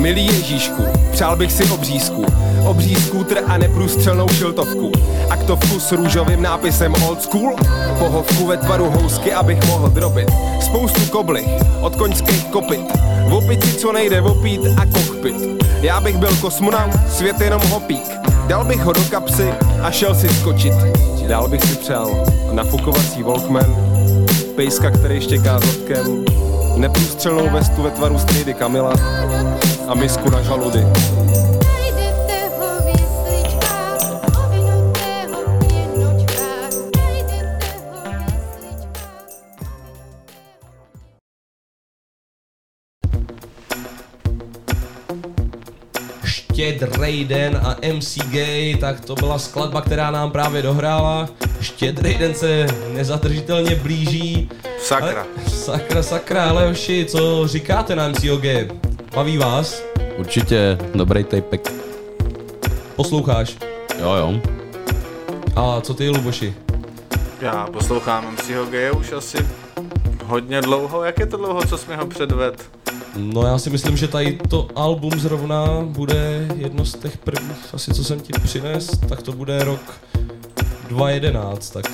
[0.00, 0.82] Milý Ježíšku,
[1.12, 2.24] přál bych si obřízku,
[2.66, 4.92] obří skútr a neprůstřelnou šiltovku.
[5.30, 7.56] Aktovku s růžovým nápisem old school,
[7.98, 10.28] pohovku ve tvaru housky, abych mohl drobit.
[10.60, 11.48] Spoustu koblich,
[11.80, 12.92] od koňských kopit,
[13.28, 15.36] v opici, co nejde opít a kokpit.
[15.82, 18.10] Já bych byl kosmonaut, svět jenom hopík,
[18.46, 20.74] dal bych ho do kapsy a šel si skočit.
[21.28, 23.76] Dál bych si přál nafukovací Walkman,
[24.56, 26.24] pejska, který štěká zadkem,
[26.80, 28.94] neprůstřelnou vestu ve tvaru strýdy Kamila
[29.88, 30.86] a misku na žaludy.
[46.24, 51.28] Štědrej den a MC Gay, tak to byla skladba, která nám právě dohrála.
[51.60, 54.48] Štědrej den se nezadržitelně blíží.
[54.78, 55.20] Sakra.
[55.20, 58.42] Ale, sakra, sakra, ale hoši, co říkáte na MCOG?
[59.14, 59.82] Baví vás?
[60.18, 61.72] Určitě, dobrý tapek.
[62.96, 63.56] Posloucháš?
[64.00, 64.40] Jo, jo.
[65.56, 66.54] A co ty, Luboši?
[67.40, 69.38] Já poslouchám MCho G už asi
[70.24, 71.04] hodně dlouho.
[71.04, 72.70] Jak je to dlouho, co jsme ho předved?
[73.16, 77.94] No já si myslím, že tady to album zrovna bude jedno z těch prvních, asi
[77.94, 80.00] co jsem ti přines, tak to bude rok
[80.88, 81.84] 2011, tak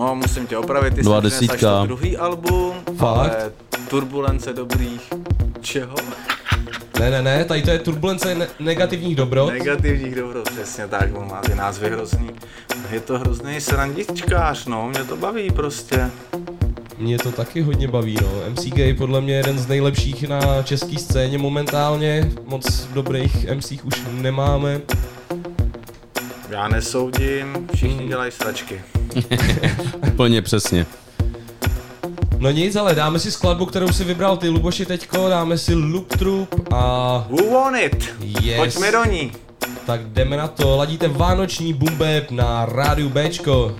[0.00, 3.18] No, musím tě opravit, ty Dva jsi to druhý album, Fakt?
[3.18, 3.52] ale
[3.88, 5.10] turbulence dobrých
[5.60, 5.94] čeho?
[7.00, 9.52] ne, ne, ne, tady to je turbulence ne- negativních dobrot.
[9.52, 12.30] Negativních dobro, přesně tak, on má ty názvy hrozný.
[12.90, 16.10] Je to hrozný srandičkář, no, mě to baví prostě.
[16.98, 18.50] Mě to taky hodně baví, no.
[18.50, 22.30] MC Gay podle mě je jeden z nejlepších na české scéně momentálně.
[22.44, 24.80] Moc dobrých MCích už nemáme.
[26.50, 28.80] Já nesoudím, všichni dělají sračky.
[30.12, 30.86] Úplně přesně.
[32.38, 35.28] No nic, ale dáme si skladbu, kterou si vybral ty, Luboši, teďko.
[35.28, 37.26] Dáme si Loop Troop a...
[37.30, 38.14] Who want it?
[38.42, 38.56] Yes.
[38.56, 39.32] Pojďme do ní.
[39.86, 40.76] Tak jdeme na to.
[40.76, 43.76] Ladíte Vánoční bumbeb na rádiu Bčko.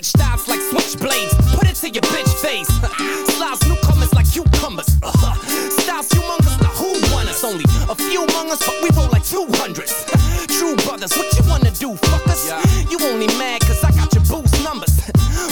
[0.00, 1.32] Switch styles like switchblades.
[1.56, 2.68] Put it to your bitch face.
[3.36, 4.88] Slides newcomers like cucumbers.
[5.02, 5.34] Uh-huh.
[5.82, 7.44] Styles humongous, now who won us?
[7.44, 10.48] Only a few among us, but we roll like 200s.
[10.58, 12.48] True brothers, what you wanna do, fuckers?
[12.90, 14.94] You only mad cause I got your boost numbers.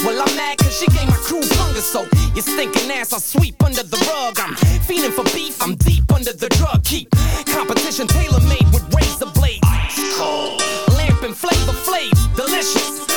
[0.04, 3.62] Well, I'm mad cause she gave my crew fungus, so your stinking ass I sweep
[3.62, 4.38] under the rug.
[4.40, 4.54] I'm
[4.86, 6.84] fiending for beef, I'm deep under the drug.
[6.84, 7.10] Keep
[7.46, 9.60] competition tailor made with razor blades.
[9.64, 10.62] Ice Cold.
[10.96, 13.07] Lamp and flavor flaves, delicious.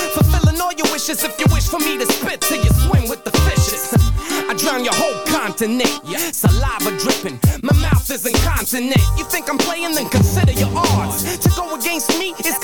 [1.12, 3.92] If you wish for me to spit till you swim with the fishes.
[4.48, 5.92] I drown your whole continent.
[6.06, 6.32] yeah.
[6.32, 8.96] Saliva dripping, my mouth is incontinent.
[9.18, 11.38] You think I'm playing, then consider your odds.
[11.40, 12.58] To go against me is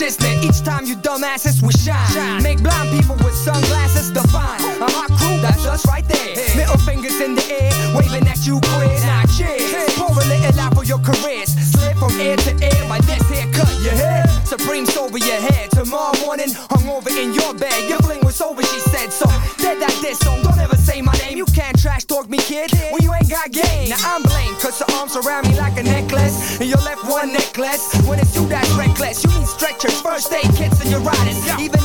[0.00, 2.42] shit's lit each time you dumbasses we shine.
[2.42, 4.60] Make blind people with sunglasses divine.
[4.80, 6.36] I'm our crew, that's us right there.
[6.56, 9.04] Middle fingers in the air, waving at you, quiz.
[9.04, 9.68] Now cheers.
[10.00, 11.52] Pour a little out for your careers.
[11.52, 14.24] Slip from ear to ear by this haircut, your hair.
[14.44, 15.70] Supreme's over your head.
[15.70, 17.88] Tomorrow morning, hung over in your bed.
[17.88, 19.12] Your fling was over, she said.
[19.12, 19.26] So,
[19.58, 21.36] dead that this song, don't ever say my name.
[21.36, 23.90] You can't trash talk me, kid, when you ain't got game.
[23.90, 24.22] Now I'm
[24.70, 26.60] cause your arms around me like a necklace.
[26.60, 27.94] And your left one necklace.
[28.06, 31.38] When it's you that's reckless, you need stretchers, first aid kits, and your riders.
[31.58, 31.79] Even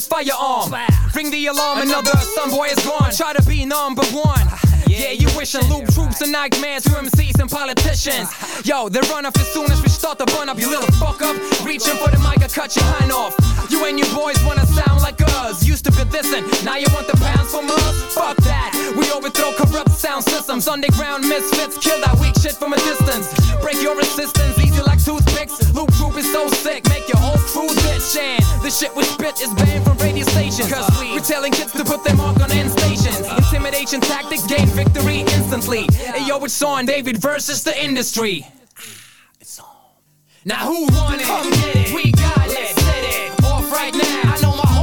[0.00, 0.72] too close firearm.
[1.14, 3.10] Ring the alarm, another son boy is gone.
[3.12, 4.46] Try to be number one.
[4.86, 8.28] Yeah, you wishing loop troops and nightmares to MCs and politicians.
[8.64, 11.22] Yo, they run off as soon as we start to burn up, you little fuck
[11.22, 11.36] up.
[11.64, 13.34] Reaching for the mic, I cut your hand off.
[13.70, 15.23] You and your boys wanna sound like us.
[15.44, 15.68] Was.
[15.68, 18.14] Used to be this and now you want the pounds from us?
[18.14, 18.72] Fuck that.
[18.96, 20.66] We overthrow corrupt sound systems.
[20.68, 23.28] Underground misfits kill that weak shit from a distance.
[23.60, 25.60] Break your resistance, easy like toothpicks.
[25.74, 28.16] Loop Troop is so sick, make your whole crew bitch.
[28.16, 30.72] And the shit we spit is banned from radio stations.
[30.72, 33.28] Cause we, we're telling kids to put their mark on end stations.
[33.28, 35.84] Intimidation tactic, gain victory instantly.
[35.92, 38.46] Hey yo, it's on David versus the industry.
[40.46, 41.26] Now who want it?
[41.26, 41.94] Come get it.
[41.94, 42.76] We got it.
[42.76, 44.32] Set it off right now.
[44.32, 44.73] I know my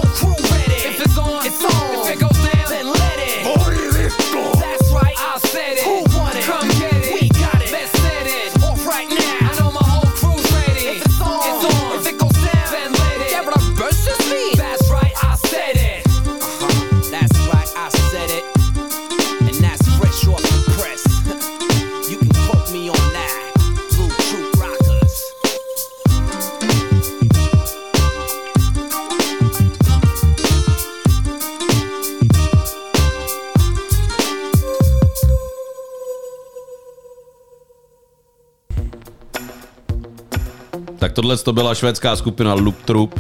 [41.02, 43.20] Tak tohle to byla švédská skupina Loop Troop.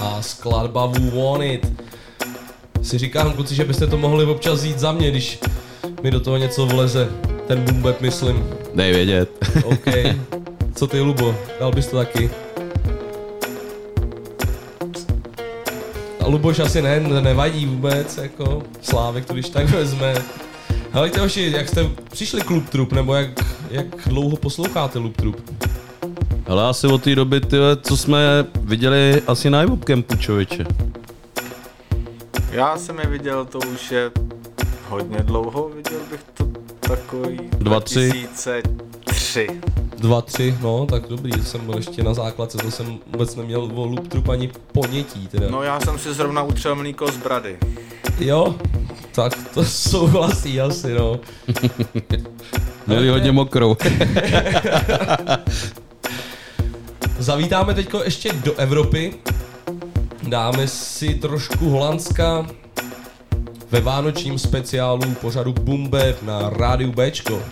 [0.00, 1.82] A skladba Who Want It.
[2.82, 5.38] Si říkám, kluci, že byste to mohli občas jít za mě, když
[6.02, 7.08] mi do toho něco vleze.
[7.46, 8.46] Ten bap, myslím.
[8.74, 9.30] Dej vědět.
[9.64, 9.86] OK.
[10.74, 11.34] Co ty, Lubo?
[11.60, 12.30] Dal bys to taky?
[16.20, 20.14] A Luboš asi ne, nevadí vůbec, jako Slávek to když tak vezme.
[20.92, 23.28] Hele, hoši, jak jste přišli k Loop Troop, nebo jak,
[23.70, 25.63] jak dlouho posloucháte Loop Troop?
[26.46, 30.64] Ale asi od té doby, tyhle, co jsme viděli asi na Iwop Campu, člověče.
[32.50, 34.10] Já jsem je viděl, to už je
[34.88, 36.46] hodně dlouho, viděl bych to
[36.80, 38.08] takový Dva, tři.
[38.10, 39.46] 2003.
[39.98, 43.62] Dva, tři, no, tak dobrý, to jsem byl ještě na základce, to jsem vůbec neměl
[43.74, 45.46] o Loop Troop ani ponětí, teda.
[45.50, 47.58] No já jsem si zrovna utřel mlíko z brady.
[48.18, 48.54] Jo,
[49.14, 51.20] tak to souhlasí asi, no.
[52.86, 53.76] Měli hodně mokrou.
[57.18, 59.14] Zavítáme teď ještě do Evropy.
[60.22, 62.46] Dáme si trošku Holandska
[63.70, 67.42] ve vánočním speciálu pořadu Bumbe na rádiu Bčko.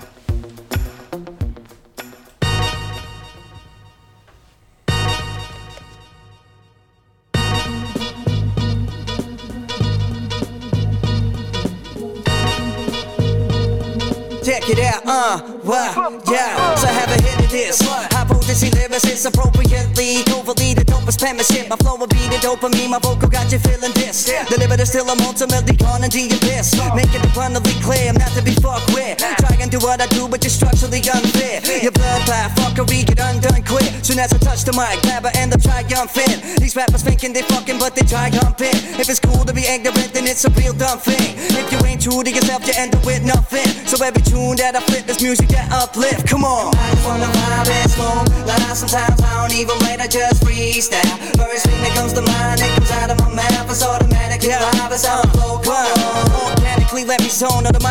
[14.44, 16.74] Check it out, uh, wow, yeah.
[16.74, 17.21] So have a
[17.53, 17.80] this.
[17.82, 20.74] High potency lyricist, appropriately, covertly
[21.12, 21.68] dopest penmanship.
[21.68, 24.30] My flow will be the dopamine, my vocal got you feeling this.
[24.48, 26.74] Deliver the still, I'm ultimately gone into your piss.
[26.94, 29.18] Make it abundantly clear, I'm not to be fucked with.
[29.18, 31.82] Try and do what I do, but you're structurally unfit.
[31.82, 33.90] Your blood path, fuckery, get undone quick.
[34.02, 36.60] Soon as I touch the mic, grab I end up triumphant.
[36.60, 38.98] These rappers thinking they fucking, but they triumphant.
[38.98, 41.36] If it's cool to be ignorant, then it's a real dumb thing.
[41.36, 43.66] If you ain't true to yourself, you end up with nothing.
[43.86, 46.26] So every tune that I flip this music that uplift.
[46.28, 46.74] Come on.
[46.74, 48.46] I just wanna vibe and smoke.
[48.46, 51.01] Like sometimes I don't even wait, I just freestyle.
[51.36, 53.70] First thing that comes to mind, it comes out of my mouth.
[53.70, 54.62] It's automatic, yeah.
[54.78, 55.59] live, it's how I flow.
[55.59, 56.53] Come on.
[56.57, 57.82] Organically, let me zone on the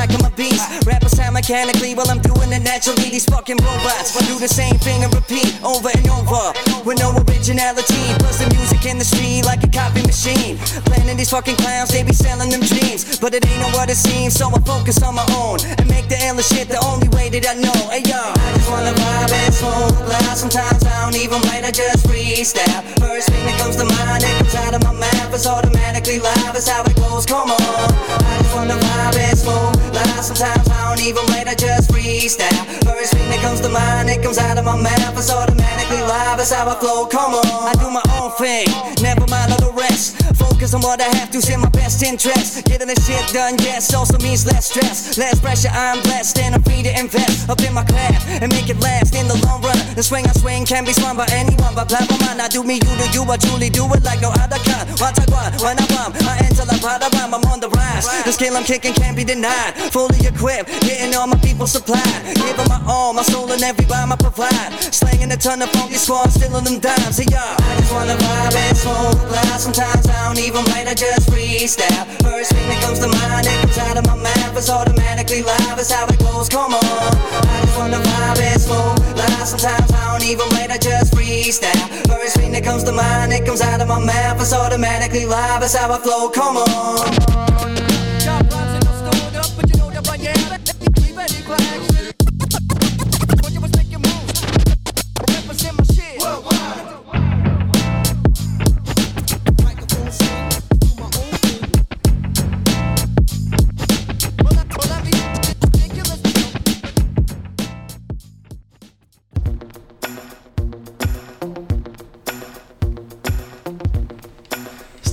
[1.41, 3.09] mechanically while I'm doing it naturally.
[3.09, 6.53] These fucking robots will do the same thing and repeat over and over
[6.85, 8.05] with no originality.
[8.21, 10.61] Plus the music in the street like a copy machine.
[10.85, 13.97] Planning these fucking clowns, they be selling them dreams, but it ain't know what it
[13.97, 14.37] seems.
[14.37, 17.41] So I focus on my own and make the illest shit the only way that
[17.49, 17.79] I know.
[17.89, 20.37] Hey yo, I just wanna vibe and smoke loud.
[20.37, 22.85] Sometimes I don't even write, I just freestyle.
[23.01, 25.33] First thing that comes to mind, it comes out of my mouth.
[25.33, 27.25] It's automatically live, it's how it goes.
[27.25, 27.89] Come on,
[28.29, 29.80] I just wanna vibe and smoke
[30.21, 32.53] Sometimes I don't even write, I just freestyle.
[32.85, 35.17] First thing that comes to mind, it comes out of my mouth.
[35.17, 37.07] It's automatically live, it's how I flow.
[37.07, 38.67] Come on, I do my own thing,
[39.01, 40.21] never mind all the rest.
[40.61, 42.63] Focus on what I have to, in my best interest.
[42.65, 45.73] Getting this shit done, yes, also means less stress, less pressure.
[45.73, 49.15] I'm blessed and I'm free to invest up in my craft and make it last
[49.15, 49.73] in the long run.
[49.95, 52.37] The swing I swing can be swung by anyone, but blah blah blah.
[52.37, 53.25] I do me, you do you.
[53.25, 54.85] I truly do it like no other kind.
[55.01, 58.05] Once I go, when I bomb, I enter like proud of I'm on the rise.
[58.21, 59.73] The skill I'm kicking can't be denied.
[59.89, 62.37] Fully equipped, getting all my people supplied.
[62.37, 64.77] Giving my all, my soul and every rhyme I provide.
[64.93, 67.17] Slanging a ton of funky squad, stealing them dimes.
[67.17, 69.57] Hey I just wanna vibe and smoke loud.
[69.57, 72.05] Sometimes I don't even write, I just freestyle.
[72.23, 74.57] First thing that comes to mind, it comes out of my mouth.
[74.57, 76.49] It's automatically live, it's how it goes.
[76.49, 79.47] Come on, I just wanna vibe and smoke loud.
[79.47, 81.87] Sometimes I don't even write, I just freestyle.
[82.07, 84.41] First thing that comes to mind, it comes out of my mouth.
[84.41, 86.29] It's automatically live, it's how I flow.
[86.29, 87.51] Come on.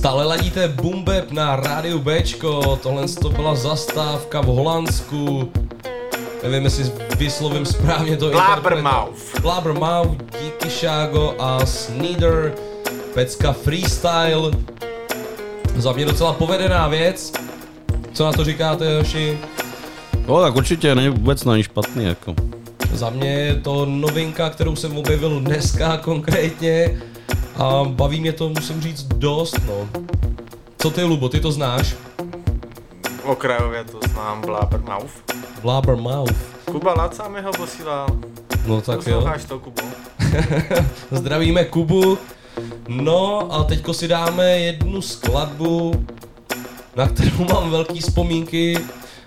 [0.09, 5.51] Stále ladíte Bumbeb na rádiu Bčko, tohle to byla zastávka v Holandsku.
[6.43, 9.41] Nevím, jestli vyslovím správně to Blabbermouth.
[9.41, 12.53] Blabbermouth, díky Šágo a Sneeder,
[13.13, 14.51] pecka freestyle.
[15.75, 17.33] Za mě docela povedená věc.
[18.13, 19.37] Co na to říkáte, Joši?
[20.27, 22.35] No tak určitě není vůbec není špatný jako.
[22.93, 27.01] Za mě je to novinka, kterou jsem objevil dneska konkrétně
[27.57, 29.89] a baví mě to, musím říct, dost, no.
[30.77, 31.95] Co ty, Lubo, ty to znáš?
[33.23, 35.11] Okrajově to znám, Blabbermouth.
[35.61, 36.35] Blabbermouth.
[36.71, 38.07] Kuba Laca mi ho posílal.
[38.65, 39.15] No tak jo.
[39.15, 39.81] Posloucháš to, Kubo?
[41.11, 42.17] Zdravíme Kubu.
[42.87, 46.05] No a teďko si dáme jednu skladbu,
[46.95, 48.77] na kterou mám velký vzpomínky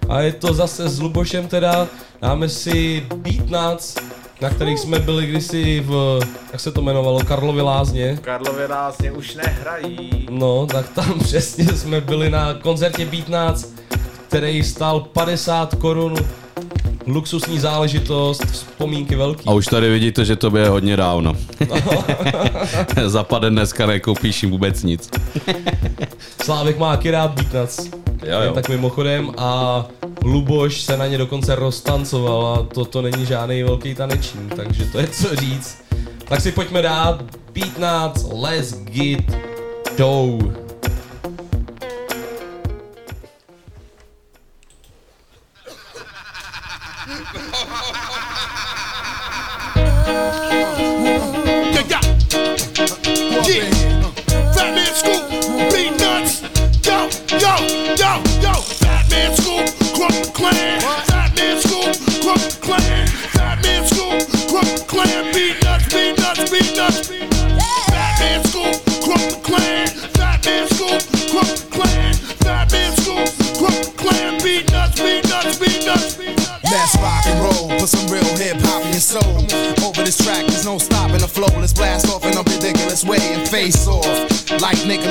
[0.09, 1.89] a je to zase s Lubošem teda.
[2.23, 3.97] Dáme si Beat Nuts,
[4.43, 6.21] na kterých jsme byli kdysi v,
[6.53, 8.19] jak se to jmenovalo, Karlovy lázně.
[8.23, 10.27] Karlově Lázně už nehrají.
[10.31, 13.73] No, tak tam přesně jsme byli na koncertě Beat Nuts,
[14.29, 16.15] který stál 50 korun.
[17.07, 19.45] Luxusní záležitost, vzpomínky velký.
[19.47, 21.33] A už tady vidíte, že to je hodně dávno.
[23.07, 25.11] Zapadne dneska nekoupíš jim vůbec nic.
[26.45, 27.91] Slávek má taky rád Beat Nuts.
[28.27, 28.53] Jo, jo.
[28.53, 29.85] Tak mimochodem a
[30.25, 35.07] Luboš se na ně dokonce roztancoval a toto není žádný velký tanečník, takže to je
[35.07, 35.85] co říct.
[36.25, 37.23] Tak si pojďme dát
[37.55, 39.21] Beat Nuts, Let's Get
[39.99, 40.62] Dough.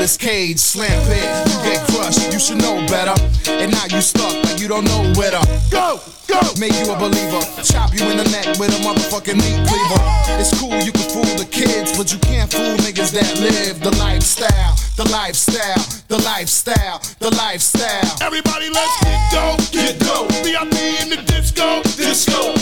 [0.01, 3.13] Like Nicolas Cage, slam pit, you get crushed, you should know better.
[3.45, 5.37] And now you stuck like you don't know where to
[5.69, 6.41] go, go.
[6.57, 10.01] Make you a believer, chop you in the neck with a motherfucking meat cleaver.
[10.41, 13.95] It's cool, you can fool the kids, but you can't fool niggas that live the
[13.97, 18.25] lifestyle, the lifestyle, the lifestyle, the lifestyle.
[18.25, 20.25] Everybody, let's get dough, get dough.
[20.41, 22.60] VIP in the disco, disco.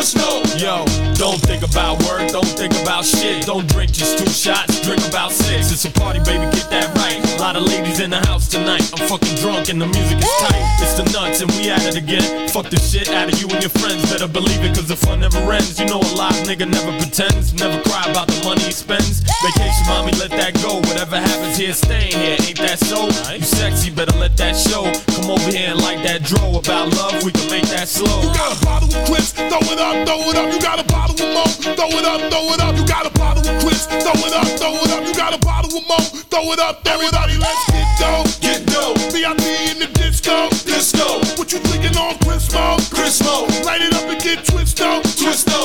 [0.00, 0.86] Yo,
[1.16, 3.44] don't think about work, don't think about shit.
[3.44, 5.70] Don't drink just two shots, drink about six.
[5.70, 7.29] It's a party, baby, get that right.
[7.40, 8.84] A lot of ladies in the house tonight.
[9.00, 10.60] I'm fucking drunk and the music is tight.
[10.84, 12.20] It's the nuts and we at it again.
[12.52, 14.04] Fuck the shit out of you and your friends.
[14.12, 15.80] Better believe it, cause the fun never ends.
[15.80, 17.56] You know a live nigga never pretends.
[17.56, 19.24] Never cry about the money he spends.
[19.40, 20.84] Vacation, mommy, let that go.
[20.84, 22.36] Whatever happens here, staying here.
[22.44, 23.08] Ain't that so?
[23.32, 24.84] You sexy, better let that show.
[25.16, 27.24] Come over here and like that dro about love.
[27.24, 28.20] We can make that slow.
[28.20, 30.52] You got a bottle of Chris, throw it up, throw it up.
[30.52, 32.76] You got a bottle of Mo, throw it up, throw it up.
[32.76, 35.08] You got a bottle of Chris, throw it up, throw it up.
[35.08, 35.96] You got a bottle of Mo,
[36.28, 37.29] throw it up, throw it up.
[37.30, 38.94] Everybody, let's get dough, get dough.
[39.12, 41.20] VIP in the disco, disco.
[41.38, 42.76] What you drinking on Chrismo?
[42.90, 43.46] Chrismo.
[43.64, 45.02] Light it up and get twisto.
[45.20, 45.59] Everybody,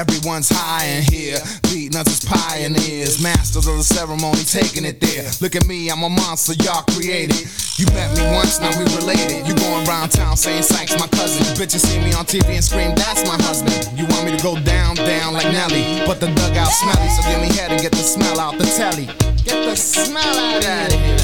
[0.00, 1.36] Everyone's high in here.
[1.68, 3.20] Beatnuts is pioneers.
[3.20, 5.28] Masters of the ceremony taking it there.
[5.42, 7.36] Look at me, I'm a monster y'all created.
[7.76, 9.44] You met me once, now we related.
[9.44, 11.44] You going around town saying Sykes my cousin.
[11.44, 13.76] You bitches see me on TV and scream, that's my husband.
[13.92, 16.00] You want me to go down, down like Nelly.
[16.08, 19.04] But the dugout smelly, so give me head and get the smell out the telly.
[19.44, 21.20] Get the smell out of here.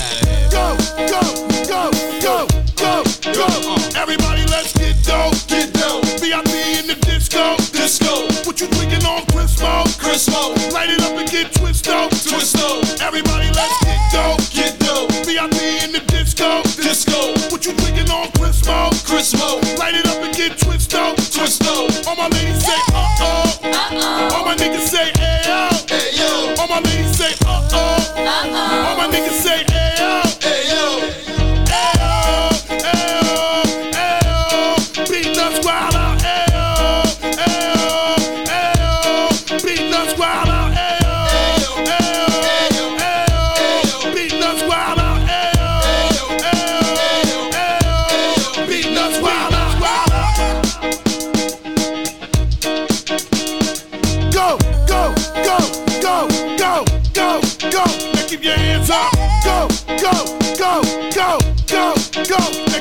[0.53, 0.77] Go,
[1.09, 1.25] go,
[1.65, 1.83] go,
[2.21, 2.45] go,
[2.77, 3.77] go, go.
[3.97, 5.33] Everybody, let's get dough,
[10.17, 10.55] Chrismo?
[10.55, 10.73] Chrismo.
[10.73, 13.03] Light it up and get twisto, twisto.
[13.03, 15.07] Everybody, let's get dough, get dough.
[15.29, 17.35] VIP in the disco, disco.
[17.53, 18.89] What you drinking on Chrismo?
[19.05, 19.61] Chrismo.
[19.79, 22.07] Light it up and get twisto, twisto.
[22.09, 24.37] All my ladies say uh oh, uh oh.
[24.37, 26.55] All my niggas say hey yo, hey yo.
[26.61, 28.89] All my ladies say uh oh, uh oh.
[28.89, 29.76] All my niggas say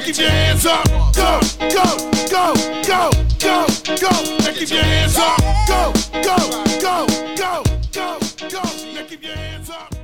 [0.06, 0.86] keep your hands up.
[1.16, 1.88] Go, go,
[2.30, 2.54] go,
[2.86, 3.10] go,
[3.42, 3.66] go,
[3.98, 4.12] go.
[4.38, 5.40] Now keep your hands up.
[5.68, 6.38] Go, go,
[6.80, 8.62] go, go, go, go.
[8.94, 9.96] Now keep your hands up.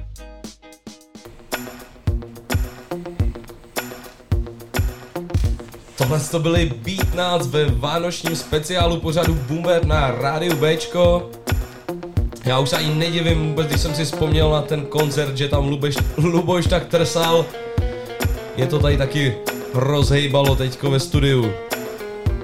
[5.98, 11.30] Tohle to byly Beat Nuts ve vánočním speciálu pořadu Boomer na rádiu Bčko.
[12.46, 15.68] Já už se ani nedivím vůbec, když jsem si vzpomněl na ten koncert, že tam
[15.68, 17.46] Luboš, Luboš tak trsal.
[18.58, 21.52] Je to tady taky rozhejbalo teďko ve studiu.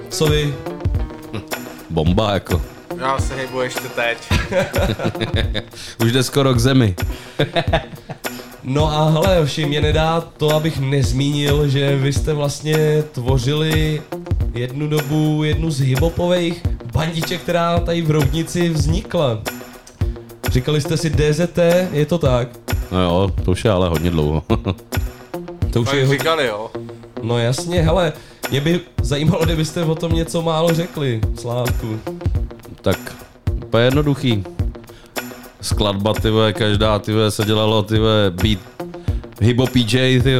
[0.10, 0.54] Co vy?
[1.90, 2.62] Bomba jako.
[3.00, 4.18] Já se hejbu ještě teď.
[6.04, 6.96] Už jde skoro k zemi.
[8.70, 14.02] No a hele, hoši, mě nedá to, abych nezmínil, že vy jste vlastně tvořili
[14.54, 16.62] jednu dobu jednu z hiphopových
[16.94, 19.42] bandiček, která tady v Roudnici vznikla.
[20.50, 21.60] Říkali jste si DZT,
[21.92, 22.48] je to tak?
[22.92, 24.44] No jo, to už je ale hodně dlouho.
[25.74, 26.12] To už je ho...
[26.12, 26.70] říkali, jo.
[27.22, 28.14] No jasně, hele,
[28.50, 32.00] mě by zajímalo, kdybyste o tom něco málo řekli, Slávku.
[32.82, 33.16] tak
[33.66, 34.44] úplně jednoduchý.
[35.62, 38.60] Skladba, ty vole, každá, ty vole, se dělalo, ty vole, beat
[39.42, 40.36] Hybo PJ, ty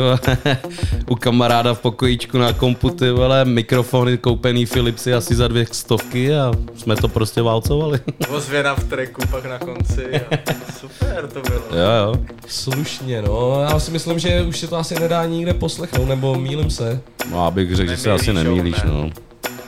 [1.10, 6.36] u kamaráda v pokojíčku na kompu, ty vole, mikrofony koupený Philipsy asi za dvě stovky
[6.36, 8.00] a jsme to prostě válcovali.
[8.30, 10.06] Ozvěna v treku pak na konci.
[10.16, 11.62] A super to bylo.
[11.72, 12.16] jo, jo.
[12.48, 16.70] Slušně, no, já si myslím, že už se to asi nedá nikde poslechnout, nebo mýlim
[16.70, 17.02] se.
[17.32, 19.10] No, abych řekl, že se asi nemýlíš, no.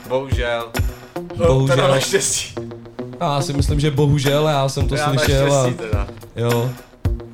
[0.08, 0.68] Bohužel.
[1.36, 1.76] Bohužel.
[1.76, 2.54] Teda naštěstí.
[3.20, 5.62] Já si myslím, že bohužel, já jsem to Já slyšel a...
[5.62, 6.06] naštěstí teda.
[6.36, 6.70] Jo.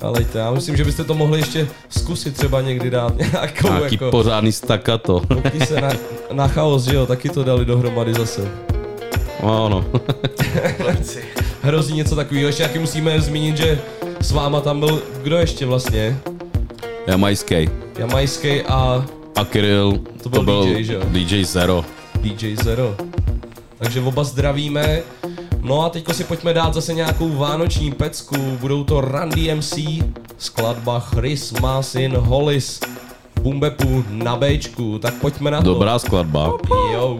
[0.01, 3.95] Ale to, já myslím, že byste to mohli ještě zkusit třeba někdy dát nějakou Nějaký
[3.95, 4.11] jako...
[4.11, 5.19] pořádný stakato.
[5.19, 5.89] Koukni se na,
[6.31, 8.51] na chaos, že jo, taky to dali dohromady zase.
[9.43, 9.85] No, no.
[11.61, 13.79] Hrozí něco takového, ještě taky musíme zmínit, že
[14.21, 16.17] s váma tam byl, kdo ještě vlastně?
[17.07, 17.69] Jamajský.
[17.97, 21.01] Jamajský a A Kirill, To byl DJ, že jo?
[21.05, 21.85] DJ Zero.
[22.21, 22.95] DJ Zero.
[23.77, 25.01] Takže oba zdravíme.
[25.61, 28.35] No a teďko si pojďme dát zase nějakou vánoční pecku.
[28.59, 29.73] Budou to Randy MC,
[30.37, 32.79] skladba Christmas in Hollis,
[33.41, 34.99] Bumbepu na Bčku.
[34.99, 35.73] Tak pojďme na to.
[35.73, 36.53] Dobrá skladba.
[36.93, 37.19] Jo.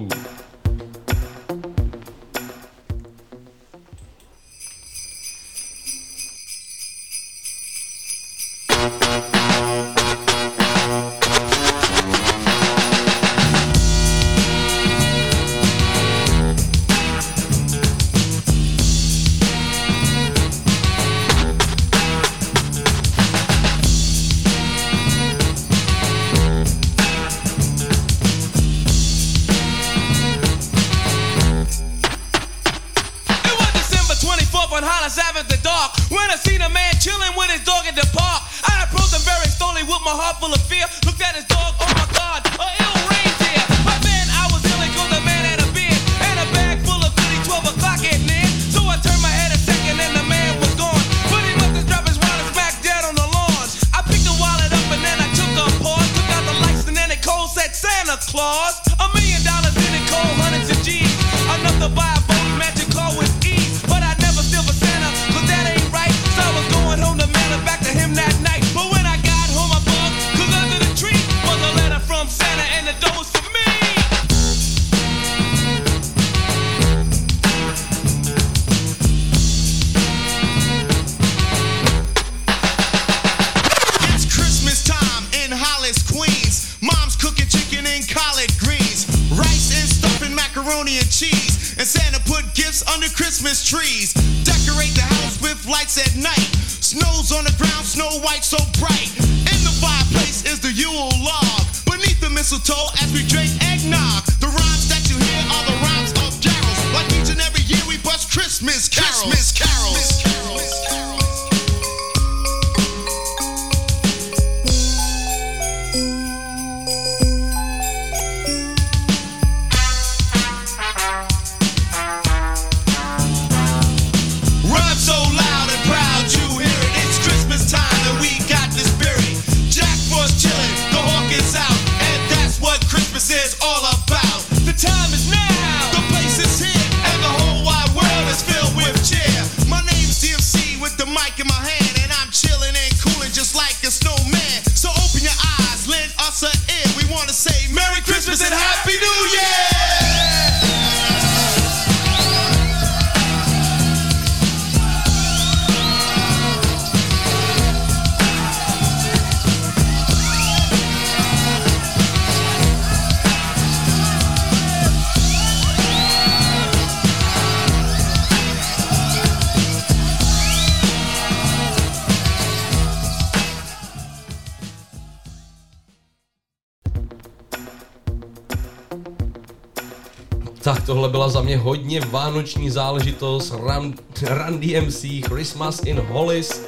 [181.57, 183.51] Hodně vánoční záležitost.
[183.59, 183.93] Run,
[184.29, 186.61] Run DMC, Christmas in Hollis.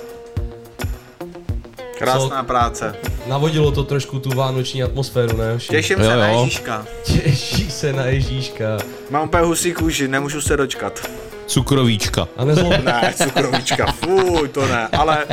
[1.97, 2.95] Krásná práce.
[3.27, 5.51] Navodilo to trošku tu vánoční atmosféru, ne?
[5.53, 5.67] Joši?
[5.67, 6.85] Těším se na Ježíška.
[7.03, 8.65] Těší se na Ježíška.
[9.09, 11.09] Mám úplně husí kůži, nemůžu se dočkat.
[11.45, 12.27] Cukrovíčka.
[12.37, 12.73] A nezlob...
[12.83, 15.25] Ne, cukrovíčka, fuj, to ne, ale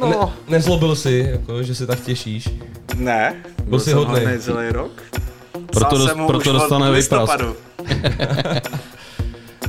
[0.00, 0.08] No.
[0.08, 2.48] Ne, nezlobil si, jako, že se tak těšíš.
[2.96, 3.42] ne.
[3.64, 4.20] Byl jsi jsem hodnej.
[4.20, 4.90] hodnej celý rok.
[5.52, 7.32] Proto Psal dos- jsem mu proto dostane vyprask.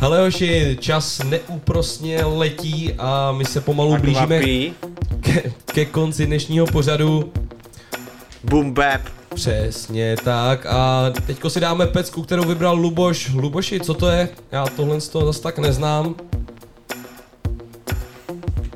[0.02, 4.74] Hele Joši, čas neúprosně letí a my se pomalu blížíme kvapí.
[5.22, 7.34] ke, ke konci dnešního pořadu.
[8.44, 9.02] Boom bap.
[9.36, 13.30] Přesně tak a teďko si dáme pecku, kterou vybral Luboš.
[13.34, 14.30] Luboši, co to je?
[14.52, 16.16] Já tohle z toho zase tak neznám.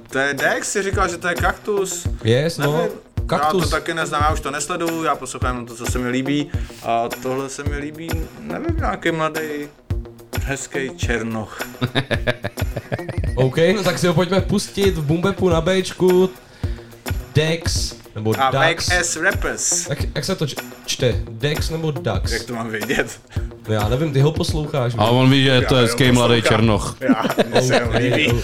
[0.09, 2.07] To je Dex, si říkal, že to je kaktus.
[2.23, 2.71] Yes, no.
[2.77, 2.91] Nevím.
[3.31, 3.63] Já Kaktus.
[3.63, 6.51] to taky neznám, já už to nesleduju, já poslouchám jenom to, co se mi líbí.
[6.83, 8.09] A tohle se mi líbí,
[8.39, 9.41] nevím, nějaký mladý,
[10.43, 11.61] hezký černoch.
[13.35, 16.29] OK, no tak si ho pojďme pustit v Bumbepu na Bčku.
[17.35, 18.87] Dex, nebo A Dax.
[18.89, 19.89] Make S Rappers.
[19.89, 20.55] Jak, jak se to č-
[20.85, 21.15] čte?
[21.29, 22.31] Dex nebo Dax?
[22.31, 23.19] Jak to mám vědět?
[23.67, 24.93] No já nevím, ty ho posloucháš.
[24.97, 26.97] A on ví, že je to Já hezký mladý černoch.
[26.99, 28.33] Já, mně se jenom líbí.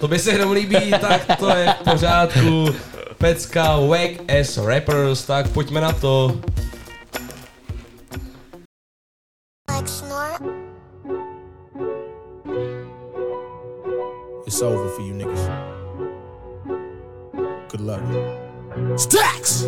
[0.00, 2.68] To by se jenom líbí, tak to je v pořádku.
[3.18, 6.40] Pecka, Wack as Rappers, tak pojďme na to.
[14.46, 15.44] It's over for you niggas.
[17.68, 18.00] Good luck.
[18.96, 19.66] Stacks!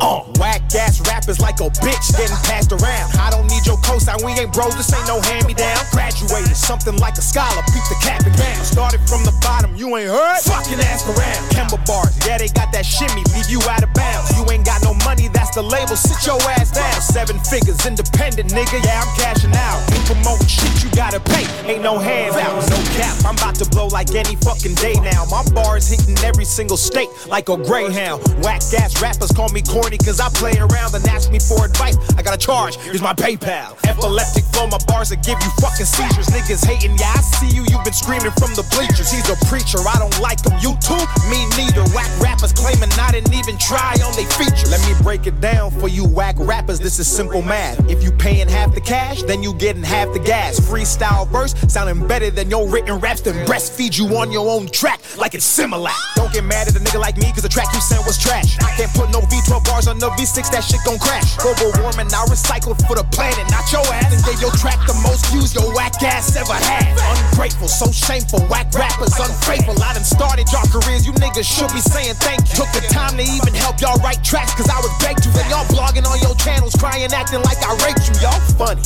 [0.00, 3.10] Uh, whack ass rappers like a bitch getting passed around.
[3.18, 5.78] I don't need your cosign, we ain't bros, this ain't no hand me down.
[5.90, 8.64] Graduated, something like a scholar, peep the cap and gown.
[8.64, 10.38] Started from the bottom, you ain't heard?
[10.46, 11.42] Fucking ask around.
[11.50, 14.30] Kemba bars, yeah, they got that shimmy, leave you out of bounds.
[14.38, 17.00] You ain't got no money, that's the label, sit your ass down.
[17.00, 19.82] Seven figures, independent nigga, yeah, I'm cashing out.
[19.90, 22.70] You promoting shit, you gotta pay, ain't no hands handouts.
[22.70, 25.24] No cap, I'm about to blow like any fucking day now.
[25.30, 28.22] My bars hitting every single state like a greyhound.
[28.42, 31.96] Whack ass rappers call me corny cause I play around and ask me for advice.
[32.16, 33.76] I got a charge, here's my PayPal.
[33.86, 36.28] Epileptic flow, my bars that give you fucking seizures.
[36.28, 39.10] Niggas hating, yeah, I see you, you've been screaming from the bleachers.
[39.10, 40.56] He's a preacher, I don't like him.
[40.60, 40.98] You too?
[41.30, 41.84] Me neither.
[41.94, 44.70] Whack rappers claiming I didn't even try on they features.
[44.70, 47.78] Let me break it down for you whack rappers, this is simple math.
[47.88, 50.58] If you paying half the cash, then you getting half the gas.
[50.58, 55.00] Freestyle verse sounding better than your written raps, then breastfeed you on your own track
[55.16, 55.96] like it's Similac.
[56.16, 58.58] Don't get mad at a nigga like me, cause the track you sent was trash.
[58.60, 61.38] I can't put no V12 bars on the V6, that shit gon' crash.
[61.38, 64.10] Global warming, I recycle for the planet, not your ass.
[64.10, 66.90] And gave your track the most views your whack ass ever had.
[67.30, 69.78] Ungrateful, so shameful, whack rappers unfaithful.
[69.78, 72.58] I done started y'all careers, you niggas should be saying thank you.
[72.58, 75.30] Took the time to even help y'all write tracks, cause I was begged to.
[75.30, 78.14] Then y'all blogging on your channels, crying, acting like I raped you.
[78.18, 78.82] Y'all funny.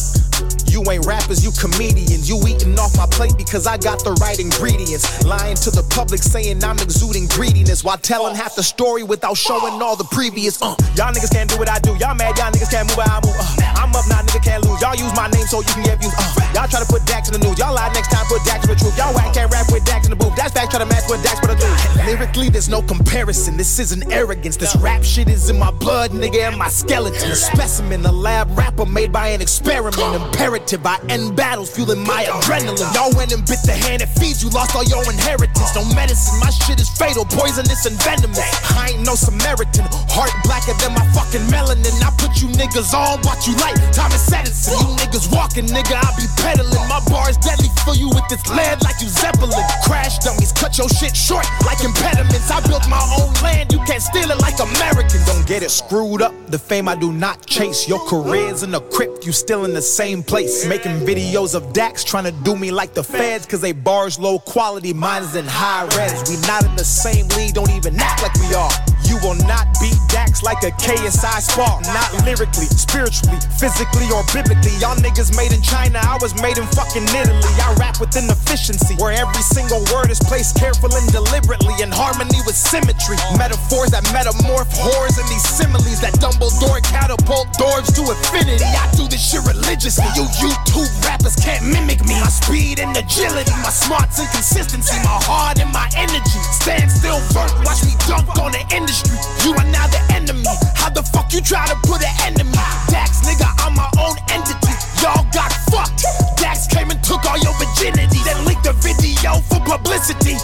[0.70, 2.28] You ain't rappers, you comedians.
[2.28, 5.24] You eating off my plate because I got the right ingredients.
[5.26, 9.82] Lying to the public saying I'm exuding greediness while telling half the story without showing
[9.82, 10.62] all the previous.
[10.62, 11.98] Uh, y'all niggas can't do what I do.
[11.98, 13.34] Y'all mad, y'all niggas can't move how I move.
[13.34, 14.80] Uh, I'm up now, nigga can't lose.
[14.80, 16.14] Y'all use my name so you can get views.
[16.14, 17.58] Uh, y'all try to put Dax in the news.
[17.58, 18.94] Y'all lie next time, put Dax in the truth.
[18.96, 20.36] Y'all whack can't rap with Dax in the booth.
[20.38, 21.66] That's back, try to match with Dax put a do.
[22.06, 23.56] Lyrically, there's no comparison.
[23.56, 24.56] This isn't arrogance.
[24.56, 27.30] This rap shit is in my blood, nigga, and my skeleton.
[27.30, 29.98] A specimen, a lab rapper made by an experiment.
[30.14, 32.94] Imperative, I end battles, fueling my adrenaline.
[32.94, 35.74] Y'all went and bit the hand that feeds you, lost all your inheritance.
[35.74, 38.44] No medicine, my shit is fatal, poisonous and venomous.
[38.76, 41.96] I ain't no Samaritan, heart blacker than my fucking melanin.
[42.04, 44.78] I put you niggas on, watch you like Thomas Edison.
[44.78, 46.86] You niggas walking, nigga, I be peddling.
[46.86, 49.64] My bars deadly, fill you with this lead like you Zeppelin.
[49.82, 52.50] Crash dummies, cut your shit short like impediments.
[52.50, 55.26] I built my own land, you can't steal it like Americans.
[55.26, 56.34] Don't get it screwed up.
[56.46, 57.88] The fame I do not chase.
[57.88, 60.49] Your career's in the crypt, you still in the same place.
[60.50, 64.40] Making videos of Dax trying to do me like the feds, cause they bars low
[64.40, 66.26] quality, mine is in high res.
[66.28, 68.70] We not in the same league, don't even act like we are.
[69.06, 71.82] You will not beat Dax like a KSI spar.
[71.94, 74.74] Not lyrically, spiritually, physically, or biblically.
[74.82, 77.54] Y'all niggas made in China, I was made in fucking Italy.
[77.62, 82.38] I rap with efficiency where every single word is placed careful and deliberately in harmony
[82.46, 83.18] with symmetry.
[83.38, 88.66] Metaphors that metamorph whores and these similes that Dumbledore catapult dwarves to infinity.
[88.66, 90.06] I do this shit religiously.
[90.14, 92.16] You YouTube rappers can't mimic me.
[92.16, 96.40] My speed and agility, my smarts and consistency, my heart and my energy.
[96.56, 99.20] Stand still, vert, watch me dunk on the industry.
[99.44, 100.48] You are now the enemy.
[100.74, 102.56] How the fuck you try to put an enemy?
[102.88, 104.72] Dax, nigga, I'm my own entity.
[105.04, 106.08] Y'all got fucked.
[106.40, 110.40] Dax came and took all your virginity, then leaked the video for publicity.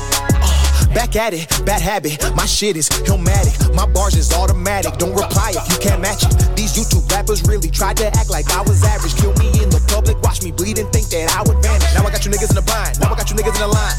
[0.96, 2.18] Back back at it, bad habit.
[2.34, 3.74] My shit is Illmatic.
[3.74, 4.96] My bars is automatic.
[4.98, 6.32] Don't reply if you can't match it.
[6.56, 9.14] These YouTube rappers really tried to act like I was average.
[9.16, 11.94] Kill me in the public, watch me bleed and think that I would vanish.
[11.94, 12.98] Now I got you niggas in the bind.
[13.00, 13.96] Now I got you niggas in the line.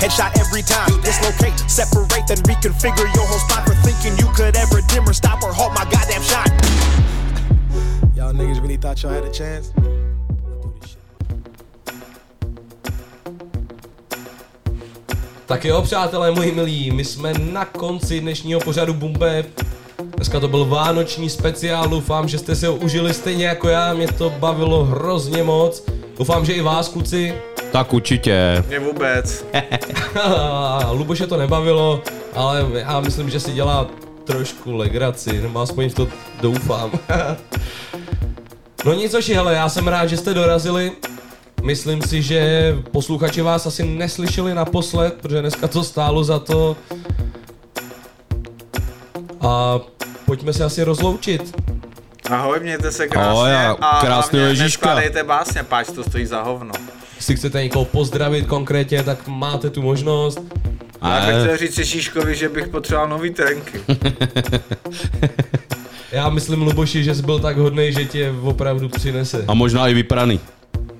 [0.00, 0.88] Headshot every time.
[1.04, 5.42] Dislocate, separate, then reconfigure your whole spot for thinking you could ever dim or stop
[5.42, 6.48] or halt my goddamn shot.
[8.16, 9.72] Y'all niggas really thought y'all had a chance?
[15.50, 19.44] Tak jo, přátelé moji milí, my jsme na konci dnešního pořadu Bumbe.
[20.16, 24.06] Dneska to byl vánoční speciál, doufám, že jste si ho užili stejně jako já, mě
[24.06, 25.84] to bavilo hrozně moc.
[26.18, 27.34] Doufám, že i vás, kluci.
[27.72, 28.64] Tak určitě.
[28.68, 29.44] Mě vůbec.
[30.92, 32.02] Luboše to nebavilo,
[32.34, 33.86] ale já myslím, že si dělá
[34.24, 36.08] trošku legraci, nebo aspoň v to
[36.40, 36.90] doufám.
[38.84, 40.92] no nic hele, já jsem rád, že jste dorazili.
[41.62, 46.76] Myslím si, že posluchači vás asi neslyšeli naposled, protože dneska to stálo za to.
[49.40, 49.80] A
[50.26, 51.60] pojďme se asi rozloučit.
[52.30, 53.30] Ahoj, mějte se krásně.
[53.30, 54.86] Ahoj a krásného Ježíška.
[54.86, 56.72] neskládejte básně, páč to stojí za hovno.
[57.16, 60.40] Jestli chcete někoho pozdravit konkrétně, tak máte tu možnost.
[61.02, 63.80] Já bych chtěl říct Ježíškovi, že bych potřeboval nový trenky.
[66.12, 69.44] Já myslím, Luboši, že jsi byl tak hodnej, že tě opravdu přinese.
[69.48, 70.40] A možná i vypraný.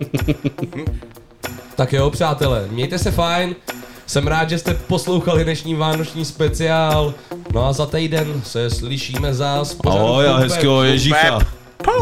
[1.81, 3.55] Tak jo, přátelé, mějte se fajn.
[4.07, 7.15] Jsem rád, že jste poslouchali dnešní vánoční speciál.
[7.53, 9.77] No a za týden se slyšíme zás.
[9.87, 11.39] Ahoj a hezkého Ježícha.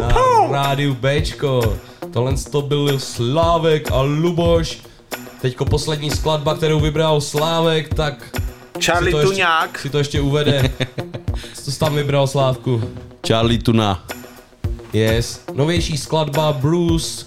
[0.01, 0.09] Na
[0.51, 1.77] rádiu Bčko.
[2.13, 4.79] Tohle to byl Slávek a Luboš.
[5.41, 8.41] Teďko poslední skladba, kterou vybral Slávek, tak...
[8.85, 9.79] Charlie si to ještě, Tuňák.
[9.79, 10.71] Si to ještě uvede.
[11.65, 12.83] Co jsi tam vybral, Slávku?
[13.27, 14.05] Charlie Tuna.
[14.93, 15.41] Yes.
[15.55, 17.27] Novější skladba Bruce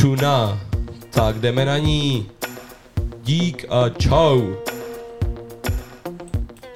[0.00, 0.58] Tuna.
[1.10, 2.26] Tak jdeme na ní.
[3.24, 4.54] Dík a čau.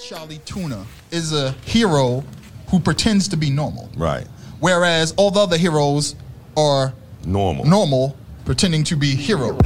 [0.09, 2.25] Charlie Tuna is a hero
[2.73, 3.89] who pretends to be normal.
[3.97, 4.27] Right.
[4.61, 6.17] Whereas all the other heroes
[6.57, 6.93] are
[7.25, 7.65] normal.
[7.65, 9.61] Normal, pretending to be heroes.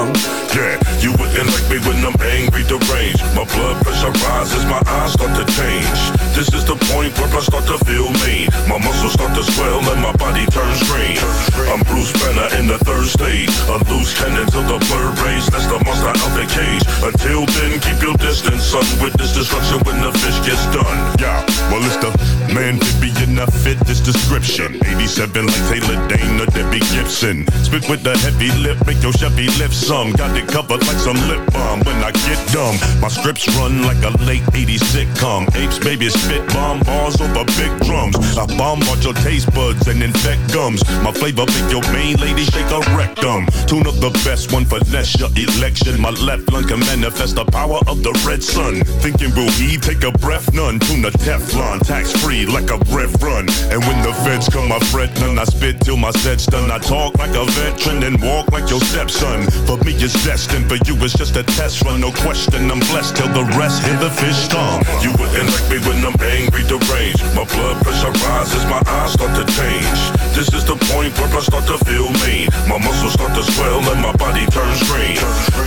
[0.00, 3.20] Yeah, you wouldn't like me when I'm angry, deranged.
[3.36, 6.00] My blood pressure rises, my eyes start to change.
[6.32, 8.48] This is the point where I start to feel mean.
[8.64, 11.20] My muscles start to swell and my body turns green.
[11.68, 13.52] I'm Bruce Banner in the third stage.
[13.68, 15.52] A loose cannon till the bird race.
[15.52, 16.84] That's the monster out the cage.
[17.04, 18.86] Until then, keep your distance, son.
[19.04, 20.96] Witness destruction when the fish gets done.
[21.20, 22.10] Yeah, well, it's the
[22.54, 23.10] man to be
[23.40, 24.76] the fit this description.
[24.84, 27.46] 87 like Taylor Dayne or Debbie Gibson.
[27.64, 30.12] Spit with a heavy lip, make your Chevy lift some.
[30.12, 32.76] Got it covered like some lip balm when I get dumb.
[33.00, 35.48] My scripts run like a late 80s sitcom.
[35.56, 38.16] Apes, baby, spit bomb bars over big drums.
[38.36, 40.82] I bombard your taste buds and infect gums.
[41.02, 43.46] My flavor make your main lady shake a rectum.
[43.66, 46.00] Tune up the best one for next your election.
[46.00, 48.82] My left lung can manifest the power of the red sun.
[49.00, 50.52] Thinking will he take a breath?
[50.52, 50.78] None.
[50.80, 51.59] Tune the Teflon,
[51.90, 53.48] tax free like a breath run.
[53.72, 55.38] And when the feds come, I fret none.
[55.38, 56.70] I spit till my set's done.
[56.70, 59.50] I talk like a veteran and walk like your stepson.
[59.66, 60.68] For me, it's destined.
[60.68, 62.00] For you, it's just a test run.
[62.00, 64.80] No question, I'm blessed till the rest hear the fish come.
[65.02, 67.22] You wouldn't like me when I'm angry, deranged.
[67.34, 70.00] My blood pressure rises, my eyes start to change.
[70.38, 72.48] This is the point where I start to feel mean.
[72.70, 75.18] My muscles start to swell and my body turns green.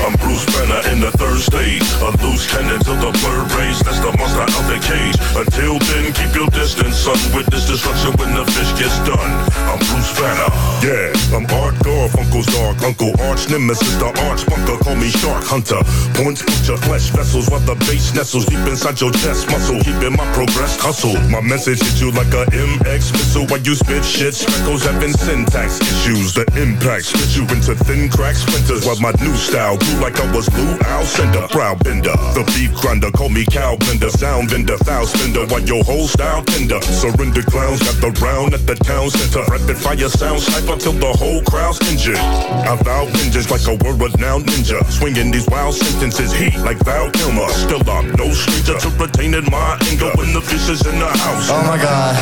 [0.01, 1.83] I'm Bruce Banner in the third stage.
[1.99, 3.83] A loose cannon till the bird race.
[3.83, 5.17] That's the monster out the cage.
[5.35, 5.82] Until
[6.13, 7.17] keep your distance, son.
[7.35, 9.31] Witness destruction when the fish gets done.
[9.67, 10.49] I'm Bruce Banner.
[10.83, 13.15] Yeah, I'm Art Garf, Uncle's Dark Uncle.
[13.23, 14.77] Arch Nemesis, the Arch Bunker.
[14.83, 15.79] Call me Shark Hunter.
[16.19, 19.79] Points put your flesh vessels while the base nestles deep inside your chest muscle.
[19.81, 21.15] Keeping my progress hustle.
[21.31, 24.35] My message hits you like a MX missile while you spit shit.
[24.35, 26.35] Speckles having syntax issues.
[26.35, 30.27] The impact split you into thin cracks, splinters while my new style grew like I
[30.35, 31.47] was Blue Owl Sender.
[31.51, 32.15] Brow bender.
[32.35, 33.11] The beef grinder.
[33.11, 34.11] Call me cow blender.
[34.11, 34.77] Sound vendor.
[34.83, 36.81] Foul spender while your whole style tender.
[36.81, 39.43] Surrender clowns got the round at the town center.
[39.51, 42.17] Rapid fire sound sniper till the whole crowd's injured.
[42.17, 44.83] I vow vengeance like a word renowned ninja.
[44.91, 47.47] Swinging these wild sentences, heat like Val Kilmer.
[47.49, 51.49] Still I'm no stranger to retaining my anger when the fish is in the house.
[51.49, 52.15] Oh my God.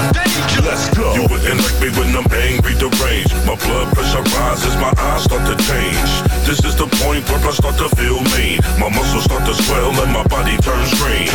[0.61, 1.13] Let's go.
[1.15, 3.33] You wouldn't like me when I'm angry, deranged.
[3.49, 6.11] My blood pressure rises, my eyes start to change.
[6.45, 8.61] This is the point where I start to feel mean.
[8.77, 11.29] My muscles start to swell and my body turns green.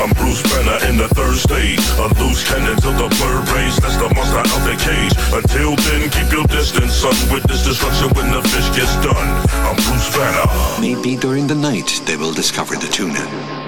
[0.00, 1.82] I'm Bruce Banner in the third stage.
[1.98, 3.76] A loose cannon till the bird race.
[3.80, 5.14] That's the monster out the cage.
[5.34, 7.14] Until then, keep your distance, son.
[7.32, 9.28] Witness destruction when the fish gets done.
[9.66, 10.46] I'm Bruce Banner.
[10.80, 13.59] Maybe during the night they will discover the tuna.